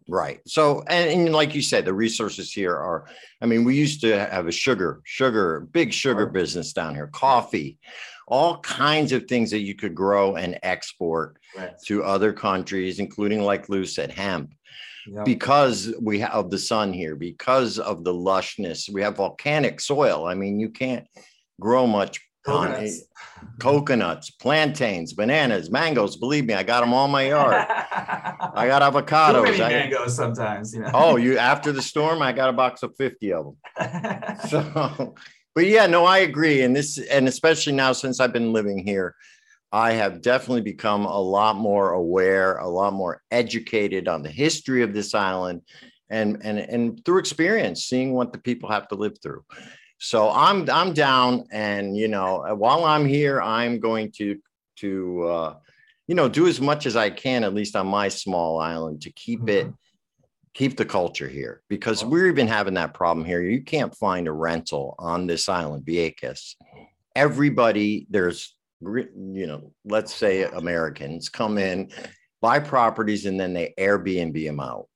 [0.08, 0.40] Right.
[0.46, 3.08] So, and, and like you said, the resources here are,
[3.42, 7.80] I mean, we used to have a sugar, sugar, big sugar business down here, coffee,
[8.28, 11.74] all kinds of things that you could grow and export Right.
[11.86, 14.54] to other countries, including, like Lou said, hemp.
[15.08, 15.24] Yeah.
[15.24, 20.26] because we have the sun here, because of the lushness, we have volcanic soil.
[20.26, 21.08] I mean, you can't
[21.62, 23.02] grow much Coconuts.
[23.60, 26.16] coconuts, plantains, bananas, mangoes.
[26.16, 27.66] Believe me, I got them all in my yard.
[27.70, 29.44] I got Too avocados.
[29.44, 30.92] many I- mangoes sometimes, you know.
[30.94, 33.56] oh, you after the storm, I got a box of 50 of them.
[34.50, 35.16] So,
[35.56, 36.62] but yeah, no, I agree.
[36.62, 39.16] And this, and especially now since I've been living here,
[39.72, 44.84] I have definitely become a lot more aware, a lot more educated on the history
[44.84, 45.62] of this island
[46.10, 49.44] and and and through experience, seeing what the people have to live through.
[50.00, 54.40] So I'm I'm down and you know, while I'm here, I'm going to
[54.78, 55.56] to uh
[56.08, 59.12] you know, do as much as I can, at least on my small island, to
[59.12, 59.68] keep it
[60.54, 62.12] keep the culture here because Wow.
[62.12, 63.42] we're even having that problem here.
[63.42, 66.56] You can't find a rental on this island, Vieques.
[67.16, 71.92] Everybody, there's, you know, let's say Americans come in,
[72.42, 74.88] buy properties, and then they Airbnb them out.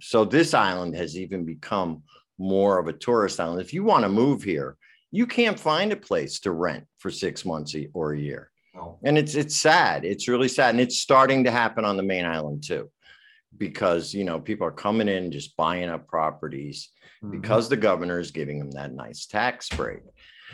[0.00, 2.02] So this island has even become
[2.38, 3.60] more of a tourist island.
[3.60, 4.76] If you want to move here,
[5.10, 8.98] you can't find a place to rent for six months or a year No.
[9.04, 12.24] and it's it's sad it's really sad and it's starting to happen on the main
[12.26, 12.90] island too
[13.56, 16.90] because you know people are coming in just buying up properties
[17.22, 17.30] Mhm.
[17.30, 20.00] because the governor is giving them that nice tax break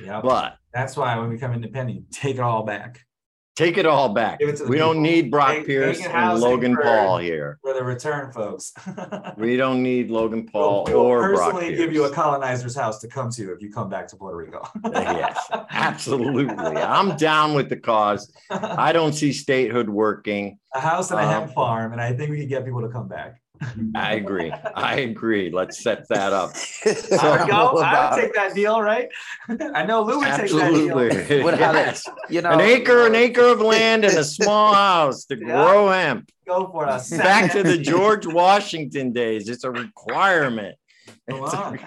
[0.05, 3.01] yeah, but that's why when we become independent, you take it all back.
[3.57, 4.39] Take it all back.
[4.41, 7.59] It we don't need brock pierce and logan for- paul here.
[7.63, 8.73] For the return, folks.
[9.37, 12.99] we don't need logan paul We'll- we'll or brock personally give you a colonizer's house
[13.01, 14.67] to come to if you come back to Puerto Rico.
[14.93, 15.39] yes
[15.71, 16.49] absolutely.
[16.57, 18.33] I'm down with the cause.
[18.51, 20.59] I don't see statehood working.
[20.75, 22.89] A house and a Um, hemp farm, and I think we could get people to
[22.89, 23.42] come back.
[23.95, 26.53] I agree i agree let's set that up
[26.85, 27.79] There we go.
[27.79, 29.09] I would take that deal, right?
[29.75, 30.99] I know Lou would take that deal.
[30.99, 32.09] absolutely What how Yes.
[32.29, 35.45] you know, an acre, an acre of land and a small house to Yeah.
[35.47, 36.31] grow hemp.
[36.47, 37.11] Go for us.
[37.11, 39.49] Back to the George Washington days.
[39.49, 40.77] It's a requirement.
[41.31, 41.79] Come It's a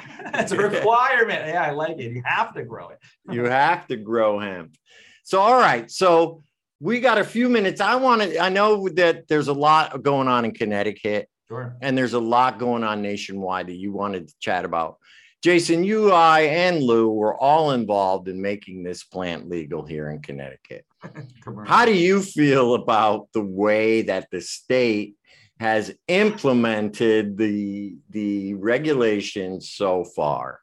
[0.41, 1.47] It's a requirement.
[1.47, 2.11] Yeah, I like it.
[2.13, 2.99] You have to grow it.
[3.31, 4.75] you have to grow hemp.
[5.23, 5.89] So, all right.
[5.91, 6.41] So,
[6.79, 7.81] we got a few minutes.
[7.81, 11.75] I want to, I know that there's a lot going on in Connecticut Sure.
[11.81, 14.97] and there's a lot going on nationwide that you wanted to chat about.
[15.43, 20.21] Jason, you, I, and Lou were all involved in making this plant legal here in
[20.21, 20.85] Connecticut.
[21.67, 25.15] How do you feel about the way that the state
[25.59, 30.61] has implemented the the regulations so far?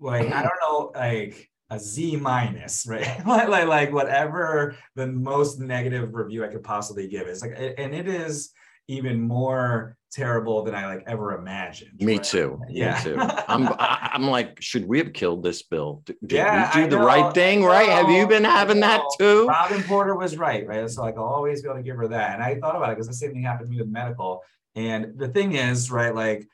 [0.00, 3.06] like I don't know, like a Z minus, right?
[3.26, 7.94] like, like like whatever the most negative review I could possibly give is like, and
[7.94, 8.52] it is
[8.88, 12.00] even more terrible than I like ever imagined.
[12.00, 12.22] Me right?
[12.24, 12.60] too.
[12.68, 12.96] Yeah.
[12.96, 13.16] Me too.
[13.48, 16.02] I'm I- I'm like, should we have killed this bill?
[16.06, 17.64] Did Yeah, we I do the know, right thing?
[17.64, 17.88] Right?
[17.88, 19.46] Have you been having that too?
[19.48, 20.88] Robin Porter was right, right?
[20.88, 22.34] So like I'll always be able to give her that.
[22.34, 24.42] And I thought about it because the same thing happened to me with medical.
[24.76, 26.46] And the thing is, right, like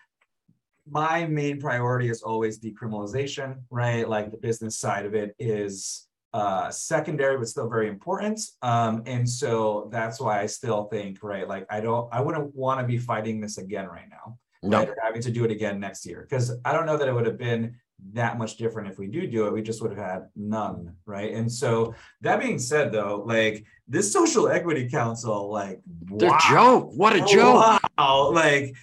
[0.88, 4.08] my main priority is always decriminalization, right?
[4.08, 8.40] Like the business side of it is uh secondary but still very important.
[8.62, 12.80] Um, and so that's why I still think, right, like I don't I wouldn't want
[12.80, 14.78] to be fighting this again right now No.
[14.78, 16.26] right, or having to do it again next year.
[16.28, 17.76] Because I don't know that it would have been
[18.12, 19.52] that much different if we do do it.
[19.52, 21.34] We just would have had none, right?
[21.34, 26.38] And so that being said, though, like this social equity council, like The wow.
[26.50, 26.90] joke.
[26.94, 27.80] What a joke.
[27.98, 28.74] Wow, like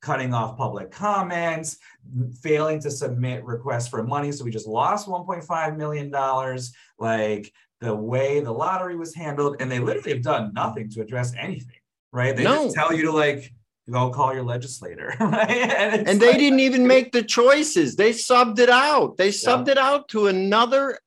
[0.00, 1.76] cutting off public comments,
[2.42, 4.32] failing to submit requests for money.
[4.32, 6.72] So we just lost 1.5 million dollars.
[6.98, 11.32] Like the way the lottery was handled, and they literally have done nothing to address
[11.38, 11.76] anything,
[12.12, 12.36] right?
[12.36, 12.64] They No.
[12.64, 13.52] just tell you to like
[13.90, 15.50] go call your legislator, right?
[15.50, 17.96] And, And they like- didn't even make the choices.
[17.96, 19.16] They subbed it out.
[19.16, 20.98] They subbed it out to another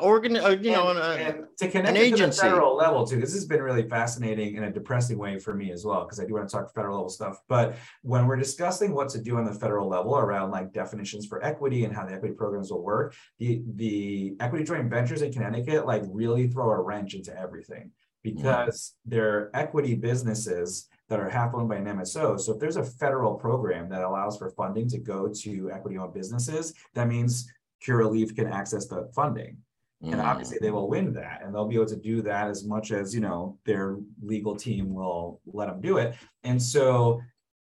[0.00, 2.76] organ, uh, you know, and, an, uh, and to connect an it to the federal
[2.76, 3.20] level too.
[3.20, 6.24] This has been really fascinating in a depressing way for me as well, because I
[6.24, 7.38] do want to talk federal level stuff.
[7.48, 11.44] But when we're discussing what to do on the federal level around like definitions for
[11.44, 15.86] equity and how the equity programs will work, the the equity joint ventures in Connecticut
[15.86, 17.90] like really throw a wrench into everything
[18.22, 22.40] because they're equity businesses that are half owned by an MSO.
[22.40, 26.12] So if there's a federal program that allows for funding to go to equity owned
[26.12, 27.48] businesses, that means
[27.86, 29.58] Curaleaf can access the funding
[30.02, 32.64] and mm, obviously they will win that and they'll be able to do that as
[32.64, 36.14] much as you know their legal team will let them do it.
[36.44, 37.20] And so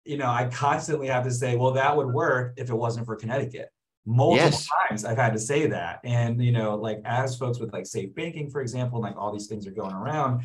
[0.05, 3.15] you know i constantly have to say well that would work if it wasn't for
[3.15, 3.69] connecticut.
[4.05, 4.67] Multiple Yes.
[4.87, 5.99] times i've had to say that.
[6.03, 9.47] And you know like as folks with like safe banking for example like all these
[9.47, 10.41] things are going around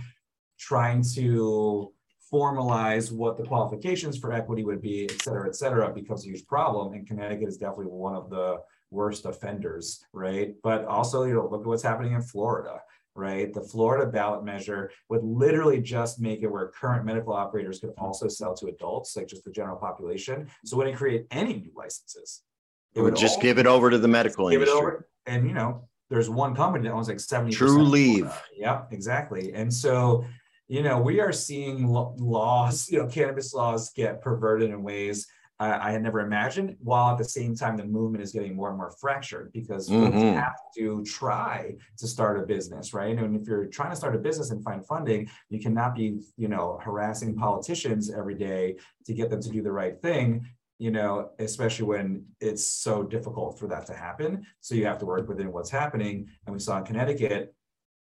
[0.59, 1.93] trying to
[2.33, 6.47] formalize what the qualifications for equity would be et cetera et cetera becomes a huge
[6.47, 8.57] problem and connecticut is definitely one of the
[8.93, 10.55] worst offenders, right?
[10.62, 12.80] But also, you know, look at what's happening in Florida,
[13.14, 13.53] right?
[13.53, 18.28] The Florida ballot measure would literally just make it where current medical operators could also
[18.28, 20.49] sell to adults, like just the general population.
[20.64, 22.43] So wouldn't create any new licenses.
[22.95, 24.78] It would just give it over to the medical give it industry.
[24.78, 25.09] over.
[25.26, 28.32] And you know, there's one company that owns like 70 Trulieve.
[28.57, 29.55] Yep, exactly.
[29.55, 30.26] And so,
[30.68, 35.26] you know, we are seeing laws, you know, cannabis laws get perverted in ways
[35.63, 38.69] I, I had never imagined, while at the same time the movement is getting more
[38.71, 40.35] and more fractured because folks Mhm.
[40.43, 41.57] have to try
[42.01, 43.17] to start a business, right?
[43.17, 46.07] And if you're trying to start a business and find funding, you cannot be,
[46.37, 50.29] you know, harassing politicians every day to get them to do the right thing
[50.79, 54.45] you know, especially when it's so difficult for that to happen.
[54.61, 56.17] So you have to work within what's happening.
[56.45, 57.55] And we saw in Connecticut,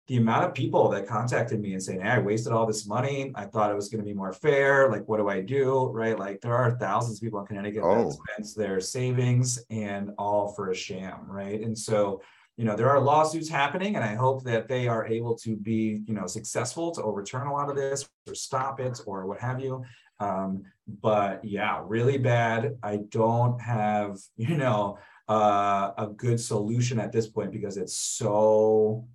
[0.08, 3.32] the amount of people that contacted me and saying, Hey, I wasted all this money.
[3.34, 4.90] I thought it was going to be more fair.
[4.90, 5.86] Like, what do I do?
[5.86, 6.18] Right.
[6.18, 8.10] Like, there are thousands of people in Connecticut Oh.
[8.36, 11.26] that spent their savings and all for a sham.
[11.28, 11.60] Right.
[11.60, 12.20] And so,
[12.56, 16.02] you know, there are lawsuits happening, and I hope that they are able to be,
[16.06, 19.60] you know, successful to overturn a lot of this or stop it or what have
[19.60, 19.82] you.
[20.20, 20.64] Um,
[21.00, 22.76] but yeah, really bad.
[22.82, 24.98] I don't have, you know,
[25.28, 29.06] uh, a good solution at this point because it's so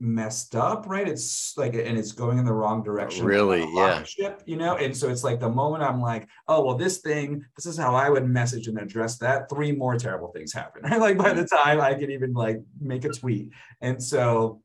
[0.00, 1.08] messed up, right?
[1.08, 3.24] It's like, and it's going in the wrong direction.
[3.24, 3.66] Really?
[3.74, 4.04] Yeah.
[4.46, 7.66] You know, and so it's like the moment I'm like, oh, well, this thing, this
[7.66, 9.48] is how I would message and address that.
[9.50, 11.00] Three more terrible things happen, right?
[11.08, 11.64] Like by the mm.
[11.64, 13.50] time I could even like make a tweet.
[13.80, 14.60] And so,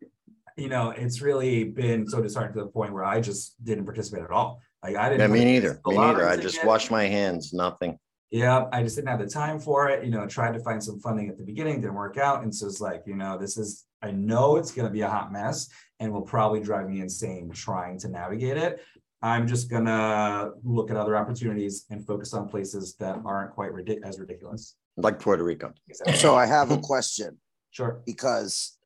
[0.58, 4.24] you know, it's really been so disheartening to the point where I just didn't participate
[4.24, 4.62] at all.
[4.84, 5.22] Like I didn't.
[5.22, 5.80] Yeah, me neither.
[5.84, 6.28] the Me neither.
[6.28, 7.98] I just washed my hands, nothing.
[8.30, 10.04] Yeah, I just didn't have the time for it.
[10.04, 12.44] You know, tried to find some funding at the beginning, didn't work out.
[12.44, 15.10] And so it's like, you know, this is, I know it's going to be a
[15.10, 18.82] hot mess and will probably drive me insane trying to navigate it.
[19.22, 23.72] I'm just going to look at other opportunities and focus on places that aren't quite
[23.72, 24.76] ridic- as ridiculous.
[24.98, 25.74] Like Puerto Rico.
[26.16, 27.40] So I have a question
[27.72, 28.02] Sure.
[28.06, 28.78] because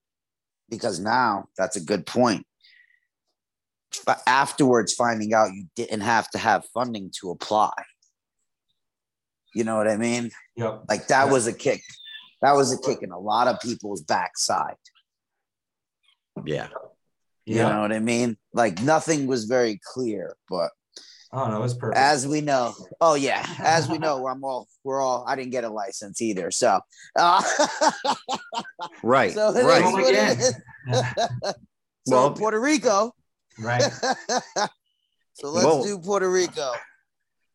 [0.69, 2.45] because now that's a good point.
[4.05, 7.71] But afterwards, finding out you didn't have to have funding to apply.
[9.55, 10.29] You know what I mean?
[10.55, 10.83] Yep.
[10.87, 11.31] Like that Yeah.
[11.31, 11.81] was a kick.
[12.41, 14.75] That was a kick in a lot of people's backside.
[16.45, 16.67] Yeah.
[17.45, 17.69] You Yeah.
[17.69, 18.37] know what I mean?
[18.53, 20.71] Like nothing was very clear, but
[21.33, 21.97] Oh, no, it was perfect.
[21.97, 25.25] as we know, oh yeah, as we know, I'm all we're all.
[25.27, 26.79] I didn't get a license either, so.
[27.17, 27.41] Uh,
[29.03, 29.33] Right.
[29.33, 29.83] so it is right.
[29.83, 30.39] Home again.
[30.39, 31.53] so
[32.07, 33.13] Well- Puerto Rico.
[33.59, 33.81] right.
[35.33, 36.71] so let's Well- do Puerto Rico.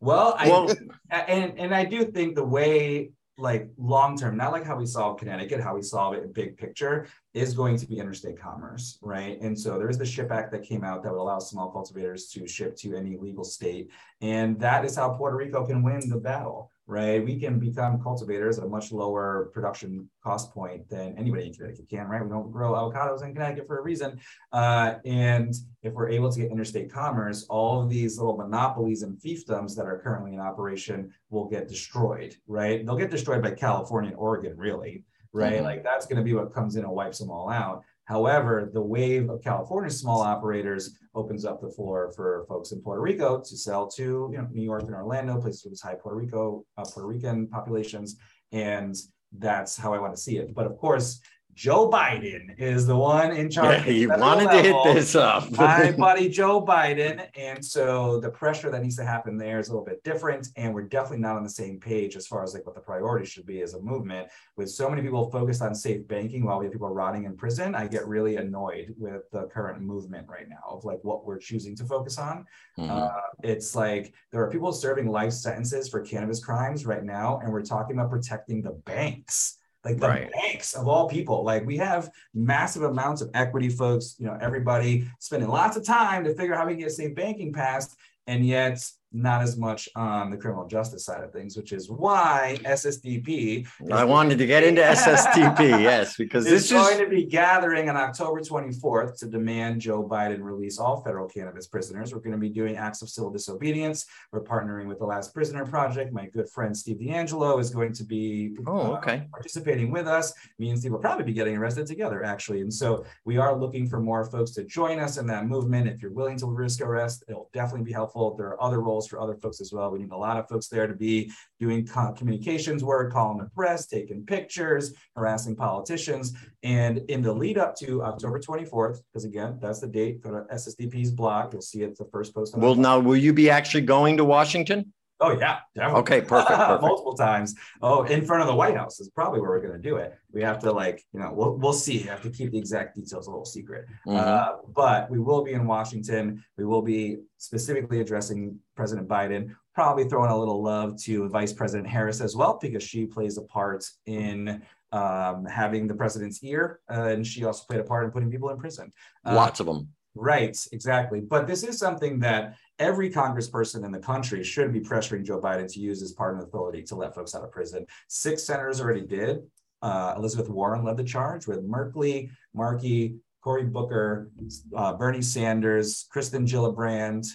[0.00, 0.68] Well, I, Well,
[1.10, 5.18] and and I do think the way like long term, not like how we solve
[5.18, 9.40] Connecticut, how we solve it in big picture, is going to be interstate commerce, right?
[9.40, 12.26] And so there is the Ship Act that came out that would allow small cultivators
[12.28, 16.18] to ship to any legal state, and that is how Puerto Rico can win the
[16.18, 17.24] battle, right?
[17.24, 21.88] We can become cultivators at a much lower production cost point than anybody in Connecticut
[21.88, 22.22] can, right?
[22.22, 24.20] We don't grow avocados in Connecticut for a reason,
[24.52, 29.18] uh, and if we're able to get interstate commerce, all of these little monopolies and
[29.18, 32.84] fiefdoms that are currently in operation will get destroyed, right?
[32.84, 35.60] They'll get destroyed by California and Oregon, really, right?
[35.60, 35.64] Mhm.
[35.64, 37.82] Like that's going to be what comes in and wipes them all out.
[38.04, 43.00] However, the wave of California small operators opens up the floor for folks in Puerto
[43.00, 46.64] Rico to sell to you know New York and Orlando, places with high Puerto Rico,
[46.76, 48.16] uh, Puerto Rican populations,
[48.50, 48.94] and
[49.38, 50.54] that's how I want to see it.
[50.54, 51.20] But of course,
[51.54, 53.86] Joe Biden is the one in charge.
[53.86, 55.50] Yeah, you wanted to hit this up.
[55.58, 57.26] my buddy Joe Biden.
[57.36, 60.48] And so the pressure that needs to happen there is a little bit different.
[60.56, 63.26] And we're definitely not on the same page as far as like what the priority
[63.26, 64.28] should be as a movement.
[64.56, 67.74] With so many people focused on safe banking while we have people rotting in prison,
[67.74, 71.76] I get really annoyed with the current movement right now of like what we're choosing
[71.76, 72.46] to focus on.
[72.78, 72.90] Mhm.
[72.90, 77.52] Uh, it's like there are people serving life sentences for cannabis crimes right now, and
[77.52, 80.30] we're talking about protecting the banks, like the Right.
[80.32, 81.44] banks of all people.
[81.44, 84.16] Like we have massive amounts of equity, folks.
[84.18, 87.14] You know, everybody spending lots of time to figure out how we can get safe
[87.14, 88.78] banking passed, and yet
[89.12, 94.04] not as much on the criminal justice side of things, which is why SSDP I
[94.04, 98.40] wanted to get into SSDP, yes, because this is going to be gathering on October
[98.40, 102.14] 24th to demand Joe Biden release all federal cannabis prisoners.
[102.14, 104.06] We're going to be doing acts of civil disobedience.
[104.32, 106.12] We're partnering with the Last Prisoner Project.
[106.12, 110.32] My good friend Steve DeAngelo is going to be Oh, uh, participating with us.
[110.58, 112.60] Me and Steve will probably be getting arrested together, actually.
[112.60, 115.88] And so we are looking for more folks to join us in that movement.
[115.88, 118.34] If you're willing to risk arrest, it'll definitely be helpful.
[118.36, 119.90] There are other roles for other folks as well.
[119.90, 121.30] We need a lot of folks there to be
[121.60, 126.34] doing co- communications work, calling the press, taking pictures, harassing politicians.
[126.62, 131.10] And in the lead up to October 24th, because again, that's the date for SSDP's
[131.10, 131.52] blog.
[131.52, 132.54] You'll see it the first post.
[132.54, 134.92] on well now will you be actually going to Washington?
[135.22, 136.00] Oh yeah, definitely.
[136.00, 136.82] Okay, perfect, perfect.
[136.82, 137.54] Multiple times.
[137.80, 140.14] Oh, in front of the White House is probably where we're going to do it.
[140.32, 141.98] We have to like, you know, we'll we'll see.
[141.98, 143.86] We have to keep the exact details a little secret.
[144.06, 144.16] Mhm.
[144.16, 146.44] Uh, but we will be in Washington.
[146.58, 149.54] We will be specifically addressing President Biden.
[149.74, 153.42] Probably throwing a little love to Vice President Harris as well, because she plays a
[153.42, 158.10] part in um, having the president's ear, uh, and she also played a part in
[158.10, 158.92] putting people in prison.
[159.24, 159.88] Uh, Lots of them.
[160.14, 161.20] Right, exactly.
[161.20, 165.70] But this is something that every congressperson in the country should be pressuring Joe Biden
[165.72, 167.86] to use his pardon authority to let folks out of prison.
[168.08, 169.42] Six senators already did.
[169.82, 174.30] Uh, Elizabeth Warren led the charge with Merkley, Markey, Cory Booker,
[174.76, 177.26] uh, Bernie Sanders, Kirsten Gillibrand,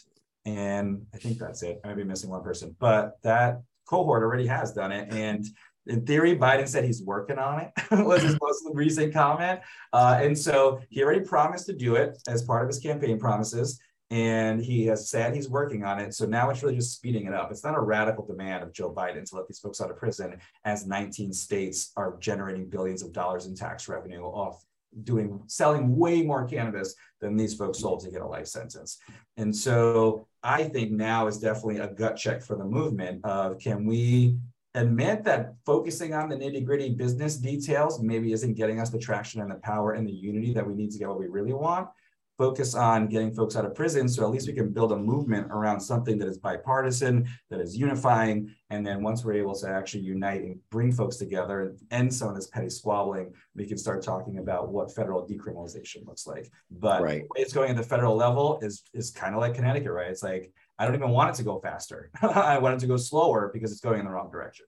[0.45, 1.81] and I think that's it.
[1.83, 5.11] I might be missing one person, but that cohort already has done it.
[5.11, 5.45] And
[5.87, 9.59] in theory, Biden said he's working on it, was his most recent comment.
[9.91, 13.79] Uh, and so he already promised to do it as part of his campaign promises.
[14.09, 16.13] And he has said he's working on it.
[16.13, 17.51] So now it's really just speeding it up.
[17.51, 20.37] It's not a radical demand of Joe Biden to let these folks out of prison
[20.63, 24.63] as 19 states are generating billions of dollars in tax revenue off
[25.03, 28.97] doing selling way more cannabis than these folks sold to get a life sentence.
[29.35, 33.85] And so I think now is definitely a gut check for the movement of can
[33.85, 34.37] we
[34.73, 39.41] admit that focusing on the nitty gritty business details maybe isn't getting us the traction
[39.41, 41.87] and the power and the unity that we need to get what we really want.
[42.37, 45.47] Focus on getting folks out of prison so at least we can build a movement
[45.49, 48.53] around something that is bipartisan, that is unifying.
[48.69, 52.29] And then once we're able to actually unite and bring folks together and end some
[52.29, 56.51] of this petty squabbling, we can start talking about what federal decriminalization looks like.
[56.69, 57.21] But Right.
[57.23, 60.11] the way it's going at the federal level is is kind of like Connecticut, right?
[60.11, 62.11] It's like I don't even want it to go faster.
[62.21, 64.67] I want it to go slower because it's going in the wrong direction.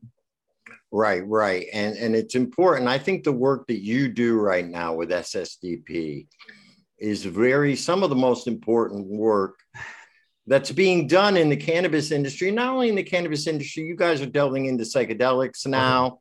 [0.91, 1.67] Right, right.
[1.71, 2.87] And and it's important.
[2.87, 6.25] I think the work that you do right now with SSDP
[6.99, 9.59] is very some of the most important work
[10.47, 12.51] that's being done in the cannabis industry.
[12.51, 15.69] Not only in the cannabis industry, you guys are delving into psychedelics uh-huh.
[15.69, 16.19] now.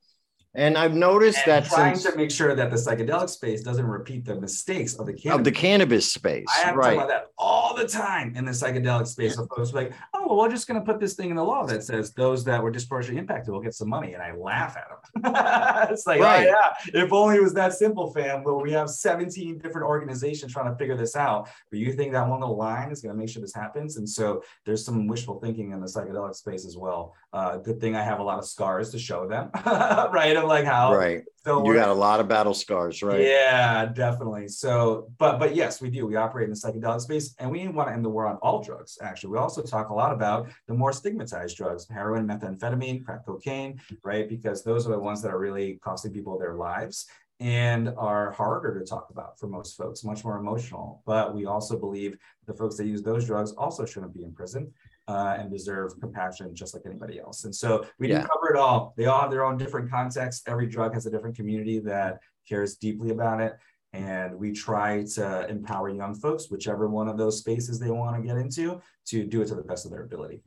[0.54, 3.84] And I've noticed And that trying since to make sure that the psychedelic space doesn't
[3.86, 5.44] repeat the mistakes of the of cannabis.
[5.44, 6.46] the cannabis space.
[6.48, 6.94] I have to talk Right.
[6.94, 9.38] about that all the time in the psychedelic space.
[9.38, 11.64] Of folks like, oh, well, we're just going to put this thing in the law
[11.66, 14.88] that says those that were disproportionately impacted will get some money, and I laugh at
[14.88, 15.88] them.
[15.90, 16.48] it's like, Right.
[16.48, 18.42] oh, yeah, if only it was that simple, fam.
[18.44, 21.48] But we have 17 different organizations trying to figure this out.
[21.70, 23.96] But you think that one little line is going to make sure this happens?
[23.96, 27.14] And so there's some wishful thinking in the psychedelic space as well.
[27.32, 30.36] Uh, good thing I have a lot of scars to show them, right?
[30.36, 31.22] Of like how Right.
[31.49, 33.20] So You got a lot of battle scars, right?
[33.20, 34.49] yeah, definitely.
[34.49, 36.07] So, but but yes, we do.
[36.07, 38.62] We operate in the psychedelic space, and we want to end the war on all
[38.62, 38.99] drugs.
[39.01, 43.80] Actually, we also talk a lot about the more stigmatized drugs: heroin, methamphetamine, crack cocaine,
[44.05, 44.28] right?
[44.28, 47.07] Because those are the ones that are really costing people their lives
[47.40, 51.03] and are harder to talk about for most folks, much more emotional.
[51.07, 54.72] But we also believe the folks that use those drugs also shouldn't be in prison.
[55.09, 57.44] Uh, and deserve compassion just like anybody else.
[57.44, 58.26] And so we Yeah.
[58.26, 58.92] cover it all.
[58.98, 60.42] They all have their own different contexts.
[60.46, 63.56] Every drug has a different community that cares deeply about it.
[63.94, 68.22] And we try to empower young folks, whichever one of those spaces they want to
[68.22, 70.42] get into, to do it to the best of their ability.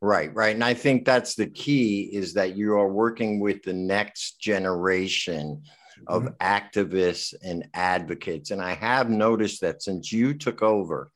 [0.00, 0.56] Right, right.
[0.56, 5.62] And I think that's the key is that you are working with the next generation
[6.08, 8.50] of activists and advocates.
[8.50, 11.12] And I have noticed that since you took over,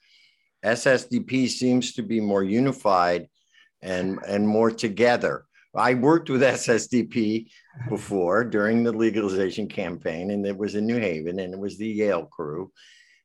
[0.64, 3.28] SSDP seems to be more unified
[3.82, 5.44] and, and more together.
[5.76, 7.48] I worked with SSDP
[7.88, 11.88] before during the legalization campaign, and it was in New Haven, and it was the
[11.88, 12.72] Yale crew.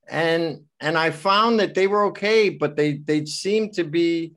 [0.09, 4.33] And and I found that they were okay, but they they seemed to be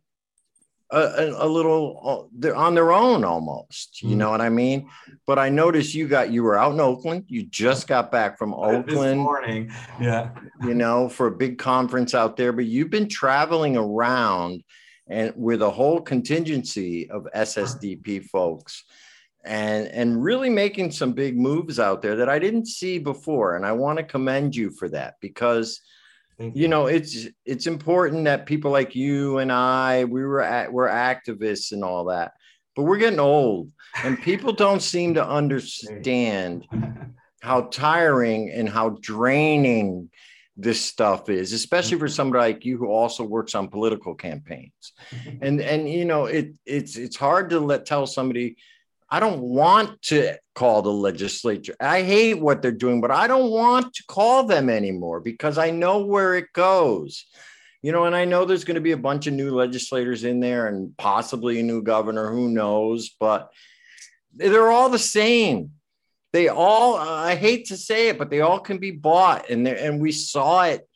[0.92, 4.02] a, a, little uh, they're on their own almost.
[4.02, 4.18] You Mhm.
[4.18, 4.88] know what I mean?
[5.26, 7.24] But I noticed you got you were out in Oakland.
[7.28, 10.30] You just got back from Oakland This morning, yeah.
[10.62, 14.62] you know, for a big conference out there, but you've been traveling around
[15.08, 18.84] and with a whole contingency of SSDP folks
[19.44, 23.66] and and really making some big moves out there that I didn't see before and
[23.66, 25.80] I want to commend you for that because
[26.38, 30.72] Thank you know it's it's important that people like you and I we were at
[30.72, 32.32] we're activists and all that
[32.74, 33.70] but we're getting old
[34.02, 36.66] and people don't seem to understand
[37.42, 40.08] how tiring and how draining
[40.56, 44.92] this stuff is, especially for somebody like you who also works on political campaigns.
[45.40, 48.56] And and you know, it it's it's hard to let tell somebody,
[49.12, 51.76] I don't want to call the legislature.
[51.78, 55.70] I hate what they're doing, but I don't want to call them anymore because I
[55.70, 57.26] know where it goes.
[57.82, 60.40] You know, and I know there's going to be a bunch of new legislators in
[60.40, 63.50] there and possibly a new governor, who knows, but
[64.34, 65.72] they're all the same
[66.32, 70.00] they all i hate to say it but they all can be bought and and
[70.00, 70.88] we saw it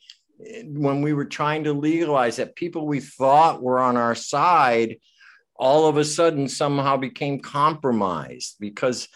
[0.65, 4.97] when we were trying to legalize that people we thought were on our side
[5.57, 9.07] all of a sudden somehow became compromised because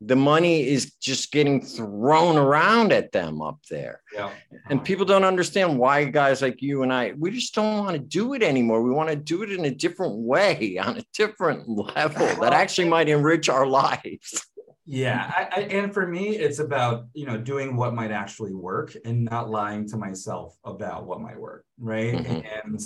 [0.00, 4.30] the money is just getting thrown around at them up there Yeah.
[4.68, 7.98] and people don't understand why guys like you and I, we just don't want to
[8.02, 8.82] do it anymore.
[8.82, 12.88] We want to do it in a different way, on a different level that actually
[12.88, 14.44] might enrich our lives.
[14.86, 18.94] Yeah, I, I, and for me, it's about you know doing what might actually work
[19.06, 22.12] and not lying to myself about what might work, right?
[22.12, 22.44] Mhm.
[22.66, 22.80] And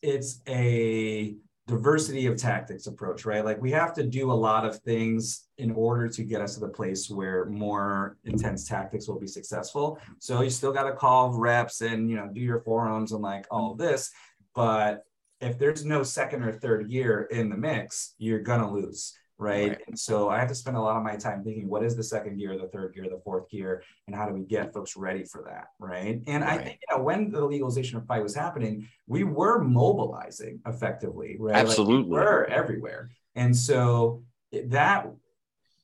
[0.00, 1.36] it's a
[1.68, 3.44] diversity of tactics approach, right?
[3.44, 6.60] Like we have to do a lot of things in order to get us to
[6.60, 9.98] the place where more intense tactics will be successful.
[10.18, 13.46] So you still got to call reps and you know do your forums and like
[13.50, 14.10] all this,
[14.54, 15.04] but
[15.40, 19.14] if there's no second or third year in the mix, you're gonna lose.
[19.40, 19.68] Right?
[19.68, 19.78] Right.
[19.86, 22.02] And so I have to spend a lot of my time thinking what is the
[22.02, 25.24] second gear, the third gear, the fourth gear, and how do we get folks ready
[25.24, 25.68] for that?
[25.78, 26.20] Right.
[26.26, 30.60] And I think you know when the legalization of fight was happening, we were mobilizing
[30.66, 31.54] effectively, right?
[31.54, 32.10] Like, we Absolutely.
[32.10, 33.10] were everywhere.
[33.36, 35.06] And so that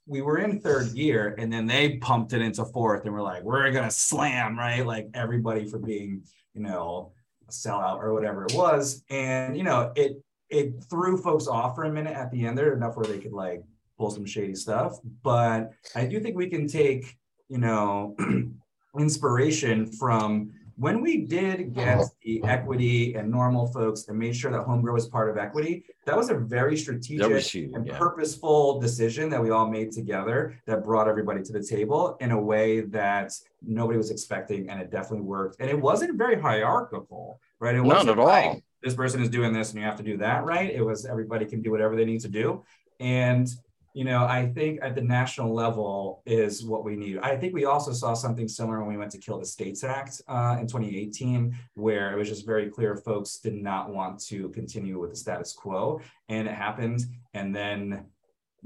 [0.07, 3.42] we were in third gear and then they pumped it into fourth and we're like,
[3.42, 4.84] we're gonna slam, right?
[4.84, 6.24] Like everybody for being,
[6.55, 7.12] you know,
[7.48, 9.02] a sellout or whatever it was.
[9.09, 12.74] And you know, it it threw folks off for a minute at the end there,
[12.74, 13.62] enough where they could like
[13.99, 14.99] pull some shady stuff.
[15.22, 17.16] But I do think we can take,
[17.49, 18.16] you know,
[18.99, 24.62] inspiration from when we did get the equity and normal folks and made sure that
[24.62, 27.97] home grow was part of equity, that was a very strategic huge, and yeah.
[27.97, 32.40] purposeful decision that we all made together that brought everybody to the table in a
[32.40, 33.32] way that
[33.62, 37.86] nobody was expecting and it definitely worked and it wasn't very hierarchical right it Not
[37.86, 38.26] wasn't at all.
[38.26, 40.70] like this person is doing this and you have to do that right?
[40.72, 42.62] It was everybody can do whatever they need to do.
[43.01, 43.49] And
[43.95, 47.18] you know i think at the national level is what we need.
[47.18, 50.20] I think we also saw something similar when we went to kill the states act
[50.28, 54.99] uh, in 2018 where it was just very clear folks did not want to continue
[54.99, 56.01] with the status quo.
[56.28, 57.07] And it happened.
[57.35, 58.07] And then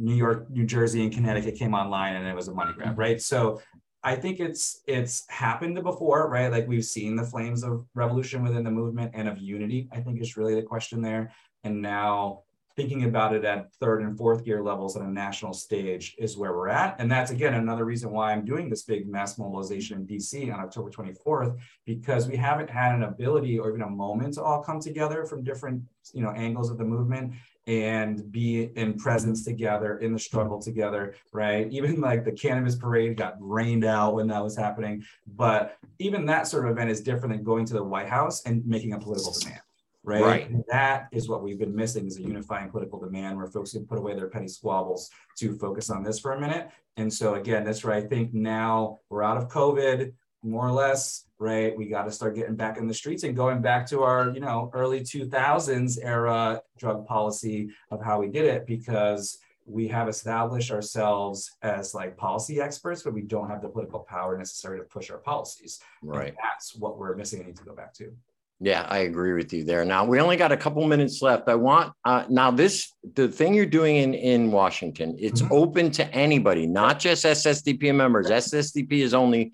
[0.01, 3.21] new york new jersey and connecticut came online and it was a money grab right?
[3.21, 3.61] So
[4.03, 6.51] I think it's it's happened before, right?
[6.51, 9.89] Like we've seen the flames of revolution within the movement and of unity.
[9.93, 11.33] I think is really the question there.
[11.65, 12.43] And now
[12.79, 16.53] thinking about it at third and fourth gear levels on a national stage is where
[16.53, 16.95] we're at.
[17.01, 20.61] And that's again another reason why I'm doing this big mass mobilization in DC on
[20.61, 24.79] October 24th, because we haven't had an ability or even a moment to all come
[24.79, 25.83] together from different
[26.15, 27.33] you know angles of the movement
[27.69, 31.69] and be in presence together in the struggle together right?
[31.71, 35.05] Even like the cannabis parade got rained out when that was happening.
[35.27, 38.67] But even that sort of event is different than going to the white house and
[38.67, 39.61] making a political demand
[40.03, 40.67] right, Right.
[40.69, 43.99] That is what we've been missing is a unifying political demand where folks can put
[43.99, 46.71] away their petty squabbles to focus on this for a minute.
[46.97, 50.13] And so again that's where i think now we're out of covid
[50.43, 53.61] more or less right we got to start getting back in the streets and going
[53.61, 58.67] back to our you know early 2000s era drug policy of how we did it
[58.67, 64.01] because we have established ourselves as like policy experts but we don't have the political
[64.01, 66.35] power necessary to push our policies And Right.
[66.41, 68.13] that's what we're missing and need to go back to
[68.61, 69.85] Yeah, I agree with you there.
[69.85, 71.49] Now we only got a couple minutes left.
[71.49, 75.15] I want uh, now this the thing you're doing in in Washington.
[75.19, 75.51] It's Mhm.
[75.53, 78.27] open to anybody, not just SSDP members.
[78.31, 79.53] SSDP is only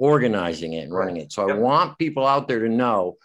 [0.00, 1.30] organizing it and running it.
[1.30, 3.18] So I want people out there to know.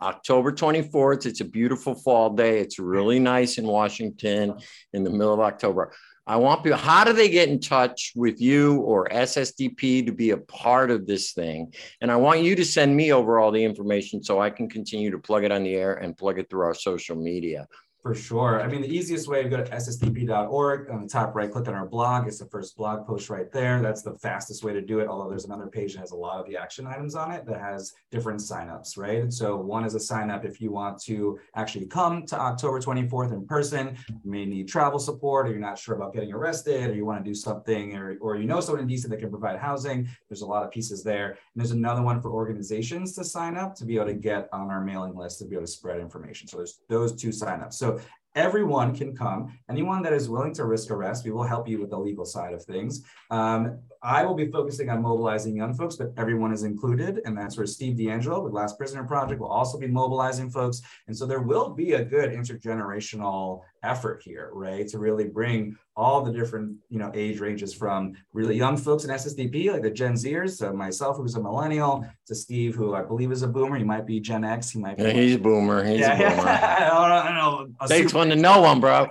[0.00, 2.60] October 24th, it's a beautiful fall day.
[2.60, 4.54] It's really nice in Washington
[4.94, 5.92] in the middle of October.
[6.26, 10.30] I want people, how do they get in touch with you or SSDP to be
[10.30, 11.74] a part of this thing?
[12.00, 15.10] And I want you to send me over all the information so I can continue
[15.10, 17.66] to plug it on the air and plug it through our social media.
[18.02, 18.62] For sure.
[18.62, 21.74] I mean, the easiest way to go to ssdp.org on the top right, click on
[21.74, 22.26] our blog.
[22.26, 23.82] It's the first blog post right there.
[23.82, 25.08] That's the fastest way to do it.
[25.08, 27.60] Although there's another page that has a lot of the action items on it that
[27.60, 29.30] has different signups, right?
[29.30, 33.34] So one is a sign up if you want to actually come to October 24th
[33.34, 33.98] in person.
[34.08, 37.22] You may need travel support, or you're not sure about getting arrested, or you want
[37.22, 40.08] to do something, or, or you know someone in DC that can provide housing.
[40.30, 41.32] There's a lot of pieces there.
[41.32, 44.70] And there's another one for organizations to sign up to be able to get on
[44.70, 46.48] our mailing list to be able to spread information.
[46.48, 47.74] So there's those two signups.
[47.74, 47.89] So
[48.34, 49.58] everyone can come.
[49.68, 52.52] Anyone that is willing to risk arrest, we will help you with the legal side
[52.54, 53.02] of things.
[53.30, 57.20] Um, I will be focusing on mobilizing young folks, but everyone is included.
[57.24, 60.80] And that's where Steve DeAngelo with Last Prisoner Project will also be mobilizing folks.
[61.06, 64.86] And so there will be a good intergenerational effort here, right?
[64.88, 69.10] To really bring all the different, you know, age ranges from really young folks in
[69.10, 73.30] SSDP, like the Gen Zers, so myself, who's a millennial, to Steve, who I believe
[73.32, 73.76] is a boomer.
[73.76, 74.70] He might be Gen X.
[74.70, 75.02] He might be.
[75.02, 75.84] Yeah, he's a boomer.
[75.84, 76.42] He's yeah, a boomer.
[76.44, 76.90] yeah.
[76.92, 79.06] I don't know, I don't Takes super- one to know one, bro.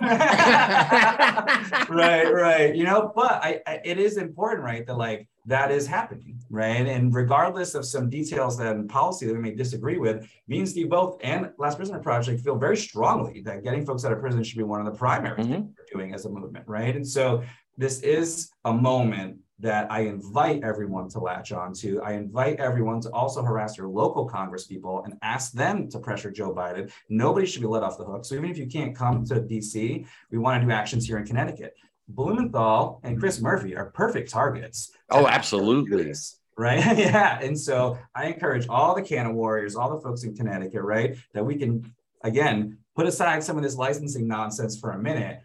[1.88, 2.74] right, right.
[2.74, 6.86] You know, but I, I, it is important, right, that like that is happening, right?
[6.86, 10.90] And regardless of some details and policy that we may disagree with, me and Steve
[10.90, 14.58] both and Last Prisoner Project feel very strongly that getting folks out of prison should
[14.58, 15.48] be one of the primary Mhm.
[15.50, 16.94] things we're doing as a movement, right?
[16.94, 17.42] And so
[17.78, 22.00] this is a moment that I invite everyone to latch on to.
[22.02, 26.30] I invite everyone to also harass your local Congress people and ask them to pressure
[26.30, 26.90] Joe Biden.
[27.10, 28.24] Nobody should be let off the hook.
[28.24, 31.26] So even if you can't come to DC, we want to do actions here in
[31.26, 31.74] Connecticut.
[32.14, 34.92] Blumenthal and Chris Murphy are perfect targets.
[35.10, 36.12] Oh, absolutely.
[36.56, 36.78] Right.
[36.98, 37.40] yeah.
[37.40, 41.44] And so I encourage all the Canna Warriors, all the folks in Connecticut, right, that
[41.44, 41.92] we can,
[42.22, 45.40] again, put aside some of this licensing nonsense for a minute,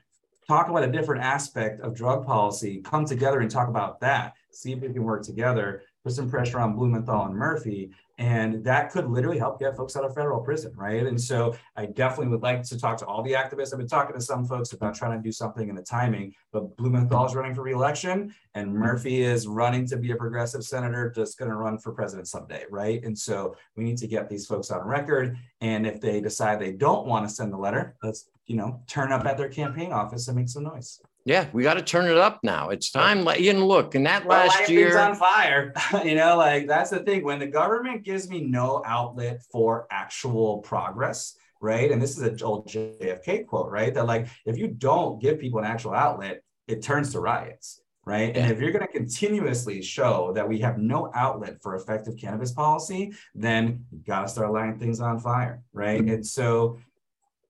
[0.47, 4.73] talk about a different aspect of drug policy, come together and talk about that, see
[4.73, 7.89] if we can work together, put some pressure on Blumenthal and Murphy,
[8.19, 11.03] and that could literally help get folks out of federal prison, right?
[11.03, 13.73] And so I definitely would like to talk to all the activists.
[13.73, 16.77] I've been talking to some folks about trying to do something in the timing, but
[16.77, 21.39] Blumenthal is running for reelection and Murphy is running to be a progressive senator, just
[21.39, 23.03] going to run for president someday, right?
[23.03, 25.35] And so we need to get these folks on record.
[25.61, 29.11] And if they decide they don't want to send the letter, let's, you know, turn
[29.11, 31.01] up at their campaign office and make some noise.
[31.25, 32.69] Yeah, we got to turn it up now.
[32.69, 33.23] It's time.
[33.23, 35.73] Like, you know, look, in that last year, on fire.
[36.05, 37.23] you know, like that's the thing.
[37.23, 41.91] When the government gives me no outlet for actual progress, right?
[41.91, 43.91] And this is an old JFK quote, right?
[43.91, 48.35] That like, if you don't give people an actual outlet, it turns to riots, right?
[48.35, 48.43] Yeah.
[48.43, 52.51] And if you're going to continuously show that we have no outlet for effective cannabis
[52.51, 56.01] policy, then you got to start lighting things on fire, right?
[56.01, 56.13] Mm-hmm.
[56.13, 56.77] And so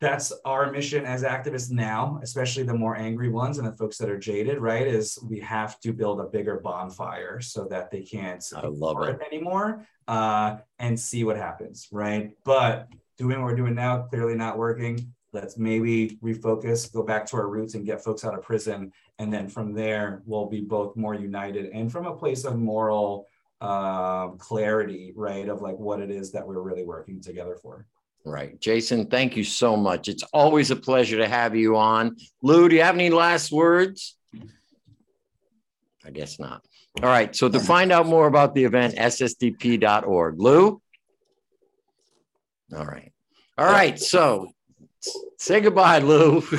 [0.05, 4.07] that's our mission as activists now, especially the more angry ones and the folks that
[4.07, 4.85] are jaded, right?
[4.85, 9.19] Is we have to build a bigger bonfire so that they can't I love it.
[9.25, 12.31] anymore uh, and see what happens, right?
[12.43, 12.87] But
[13.17, 15.11] doing what we're doing now, clearly not working.
[15.33, 18.91] Let's maybe refocus, go back to our roots and get folks out of prison.
[19.17, 23.25] And then from there, we'll be both more united and from a place of moral
[23.59, 25.49] uh, clarity, right?
[25.49, 27.87] Of like what it is that we're really working together for.
[28.25, 28.59] Right.
[28.59, 30.07] Jason, thank you so much.
[30.07, 32.17] It's always a pleasure to have you on.
[32.41, 34.17] Lou, do you have any last words?
[36.03, 36.65] I guess not.
[37.03, 37.35] All right.
[37.35, 40.39] So to find out more about the event, ssdp.org.
[40.39, 40.81] Lou?
[42.75, 43.11] All right.
[43.59, 43.99] All right.
[43.99, 44.49] So
[45.37, 46.37] say goodbye, Lou.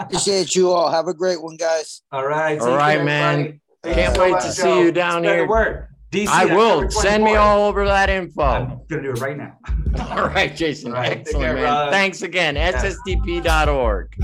[0.00, 0.90] Appreciate you all.
[0.90, 2.02] Have a great one, guys.
[2.10, 2.58] All right.
[2.60, 3.60] All right, man.
[3.84, 5.88] Can't wait to see you down here.
[6.12, 8.42] DC, I will send me all over that info.
[8.42, 9.58] I'm gonna do it right now.
[10.10, 10.92] all right, Jason.
[10.92, 11.62] All right, Excellent, care, man.
[11.64, 11.90] Brother.
[11.90, 12.54] Thanks again.
[12.54, 12.72] Yeah.
[12.72, 14.14] SSDP.org.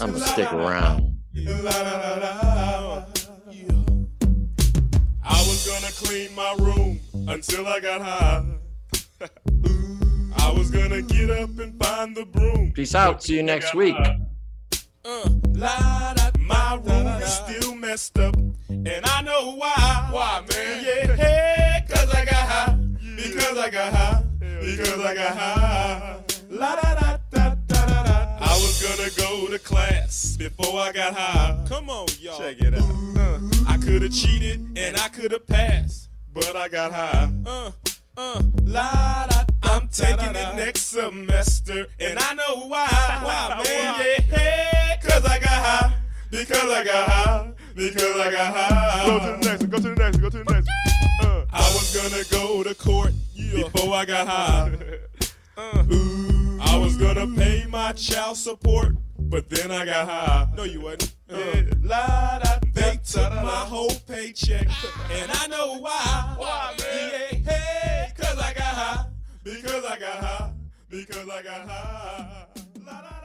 [0.00, 1.16] I'm gonna stick around.
[5.24, 6.98] I was gonna clean my room
[7.28, 8.44] until I got high.
[10.38, 12.72] I was gonna get up and find the broom.
[12.72, 13.22] Peace out.
[13.22, 13.94] See you next week.
[13.94, 14.18] High.
[15.04, 18.36] Uh, la, da, my room is still messed up,
[18.68, 20.08] and I know why.
[20.12, 20.84] Why, man?
[20.84, 22.78] Yeah, hey, cause I got high.
[23.16, 24.22] Because I got high.
[24.60, 26.16] Because I got high.
[26.50, 28.36] La da da da da da da.
[28.40, 31.64] I was gonna go to class before I got high.
[31.68, 32.38] Come on, y'all.
[32.38, 32.82] Check it out.
[33.16, 37.28] Uh, I could have cheated and I could have passed, but I got high.
[37.44, 37.70] Uh,
[38.16, 39.44] uh, la da.
[39.64, 42.86] I'm taking it next semester, and I know why.
[43.22, 43.94] Why, man?
[43.98, 44.81] Yeah, hey,
[45.12, 45.94] cause I got high.
[46.30, 47.52] Because I got high.
[47.74, 49.06] Because I got high.
[49.06, 49.70] Go to the next one.
[49.70, 50.22] Go to the next one.
[50.22, 50.68] Go to the next
[51.20, 51.30] one.
[51.30, 53.64] Uh, I was gonna go to court yeah.
[53.64, 54.78] before I got high.
[55.54, 60.48] Uh, Ooh, I was gonna pay my child support, but then I got high.
[60.56, 61.14] No, you wasn't.
[61.30, 64.66] Uh, la, da, they took my whole paycheck,
[65.12, 66.34] and I know why.
[66.38, 67.10] Why, man?
[67.44, 69.04] Yeah, hey, cause I got high.
[69.44, 70.52] Because I got high.
[70.88, 72.46] Because I got high.
[72.86, 73.21] La, la, la.